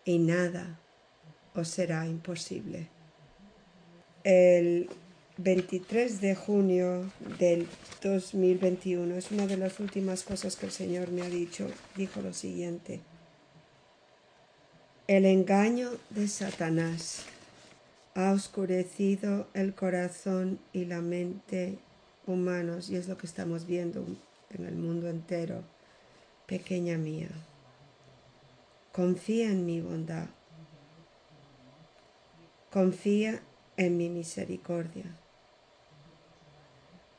Y 0.06 0.20
nada 0.20 0.80
os 1.56 1.68
será 1.68 2.06
imposible. 2.06 2.88
El 4.24 4.90
23 5.38 6.22
de 6.22 6.36
junio 6.36 7.12
del 7.40 7.68
2021 8.04 9.16
es 9.16 9.32
una 9.32 9.48
de 9.48 9.58
las 9.58 9.80
últimas 9.80 10.24
cosas 10.24 10.56
que 10.58 10.68
el 10.68 10.72
Señor 10.72 11.10
me 11.10 11.24
ha 11.24 11.30
dicho. 11.30 11.68
Dijo 11.96 12.22
lo 12.22 12.34
siguiente. 12.34 13.02
El 15.08 15.26
engaño 15.26 15.90
de 16.12 16.28
Satanás 16.28 17.26
ha 18.16 18.32
oscurecido 18.32 19.48
el 19.54 19.76
corazón 19.76 20.58
y 20.72 20.86
la 20.86 21.02
mente 21.02 21.78
humanos 22.26 22.90
y 22.90 22.96
es 22.96 23.10
lo 23.10 23.18
que 23.18 23.28
estamos 23.28 23.68
viendo 23.68 24.06
en 24.50 24.66
el 24.66 24.76
mundo 24.76 25.10
entero. 25.10 25.64
Pequeña 26.48 26.98
mía, 26.98 27.30
confía 28.94 29.52
en 29.52 29.66
mi 29.66 29.82
bondad, 29.82 30.28
confía 32.72 33.42
en 33.76 33.98
mi 33.98 34.10
misericordia, 34.10 35.06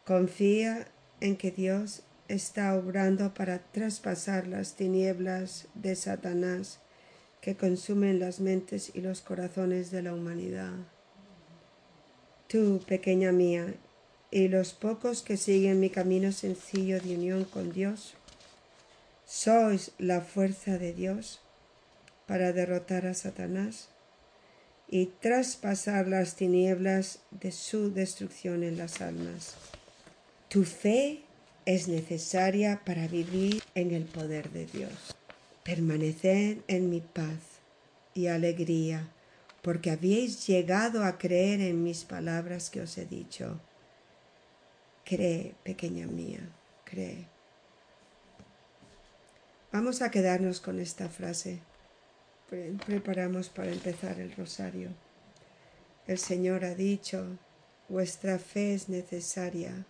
confía 0.06 0.88
en 1.20 1.36
que 1.36 1.50
Dios 1.50 2.04
está 2.28 2.74
obrando 2.74 3.34
para 3.34 3.58
traspasar 3.58 4.46
las 4.46 4.76
tinieblas 4.76 5.68
de 5.74 5.94
Satanás 5.94 6.80
que 7.46 7.56
consumen 7.56 8.18
las 8.18 8.40
mentes 8.40 8.90
y 8.92 9.02
los 9.02 9.20
corazones 9.20 9.92
de 9.92 10.02
la 10.02 10.12
humanidad. 10.12 10.72
Tú, 12.48 12.82
pequeña 12.88 13.30
mía, 13.30 13.72
y 14.32 14.48
los 14.48 14.72
pocos 14.72 15.22
que 15.22 15.36
siguen 15.36 15.78
mi 15.78 15.88
camino 15.88 16.32
sencillo 16.32 17.00
de 17.00 17.14
unión 17.14 17.44
con 17.44 17.72
Dios, 17.72 18.14
sois 19.24 19.92
la 19.98 20.22
fuerza 20.22 20.76
de 20.76 20.92
Dios 20.92 21.40
para 22.26 22.52
derrotar 22.52 23.06
a 23.06 23.14
Satanás 23.14 23.90
y 24.88 25.06
traspasar 25.20 26.08
las 26.08 26.34
tinieblas 26.34 27.20
de 27.30 27.52
su 27.52 27.94
destrucción 27.94 28.64
en 28.64 28.76
las 28.76 29.00
almas. 29.00 29.54
Tu 30.48 30.64
fe 30.64 31.22
es 31.64 31.86
necesaria 31.86 32.82
para 32.84 33.06
vivir 33.06 33.62
en 33.76 33.92
el 33.92 34.06
poder 34.06 34.50
de 34.50 34.66
Dios. 34.66 35.14
Permaneced 35.66 36.58
en 36.68 36.90
mi 36.90 37.00
paz 37.00 37.58
y 38.14 38.28
alegría, 38.28 39.08
porque 39.62 39.90
habéis 39.90 40.46
llegado 40.46 41.02
a 41.02 41.18
creer 41.18 41.60
en 41.60 41.82
mis 41.82 42.04
palabras 42.04 42.70
que 42.70 42.82
os 42.82 42.96
he 42.98 43.04
dicho. 43.04 43.60
Cree, 45.04 45.56
pequeña 45.64 46.06
mía. 46.06 46.38
cree. 46.84 47.26
Vamos 49.72 50.02
a 50.02 50.12
quedarnos 50.12 50.60
con 50.60 50.78
esta 50.78 51.08
frase. 51.08 51.58
Preparamos 52.86 53.48
para 53.48 53.72
empezar 53.72 54.20
el 54.20 54.36
rosario. 54.36 54.90
El 56.06 56.18
Señor 56.18 56.64
ha 56.64 56.76
dicho, 56.76 57.26
vuestra 57.88 58.38
fe 58.38 58.72
es 58.72 58.88
necesaria 58.88 59.84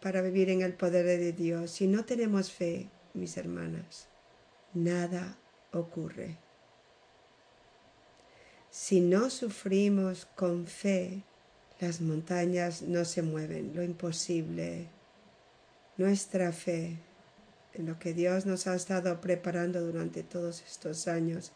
para 0.00 0.22
vivir 0.22 0.48
en 0.48 0.62
el 0.62 0.72
poder 0.72 1.04
de 1.04 1.32
Dios. 1.32 1.72
Si 1.72 1.86
no 1.86 2.06
tenemos 2.06 2.50
fe, 2.50 2.88
mis 3.12 3.36
hermanas, 3.36 4.09
nada 4.74 5.36
ocurre. 5.72 6.36
Si 8.70 9.00
no 9.00 9.30
sufrimos 9.30 10.26
con 10.36 10.66
fe, 10.66 11.24
las 11.80 12.00
montañas 12.00 12.82
no 12.82 13.04
se 13.04 13.22
mueven, 13.22 13.74
lo 13.74 13.82
imposible. 13.82 14.86
Nuestra 15.96 16.52
fe 16.52 16.98
en 17.74 17.86
lo 17.86 17.98
que 17.98 18.14
Dios 18.14 18.46
nos 18.46 18.66
ha 18.66 18.74
estado 18.74 19.20
preparando 19.20 19.80
durante 19.80 20.22
todos 20.22 20.62
estos 20.62 21.08
años 21.08 21.52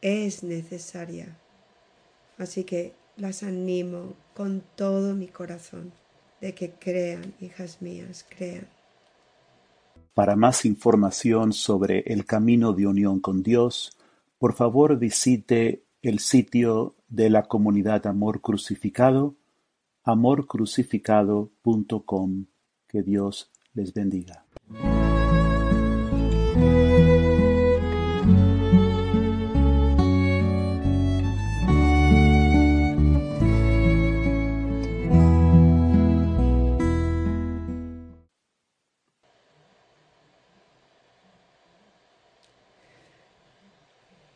es 0.00 0.42
necesaria. 0.42 1.36
Así 2.38 2.64
que 2.64 2.94
las 3.16 3.42
animo 3.42 4.16
con 4.34 4.62
todo 4.76 5.14
mi 5.14 5.28
corazón 5.28 5.92
de 6.40 6.54
que 6.54 6.72
crean, 6.72 7.34
hijas 7.40 7.82
mías, 7.82 8.24
crean. 8.28 8.68
Para 10.14 10.36
más 10.36 10.64
información 10.66 11.52
sobre 11.52 12.00
el 12.00 12.26
camino 12.26 12.74
de 12.74 12.86
unión 12.86 13.20
con 13.20 13.42
Dios, 13.42 13.96
por 14.38 14.52
favor 14.52 14.98
visite 14.98 15.86
el 16.02 16.18
sitio 16.18 16.96
de 17.08 17.30
la 17.30 17.44
comunidad 17.44 18.06
Amor 18.06 18.42
Crucificado, 18.42 19.36
amorcrucificado.com. 20.02 22.46
Que 22.88 23.02
Dios 23.02 23.50
les 23.72 23.94
bendiga. 23.94 24.41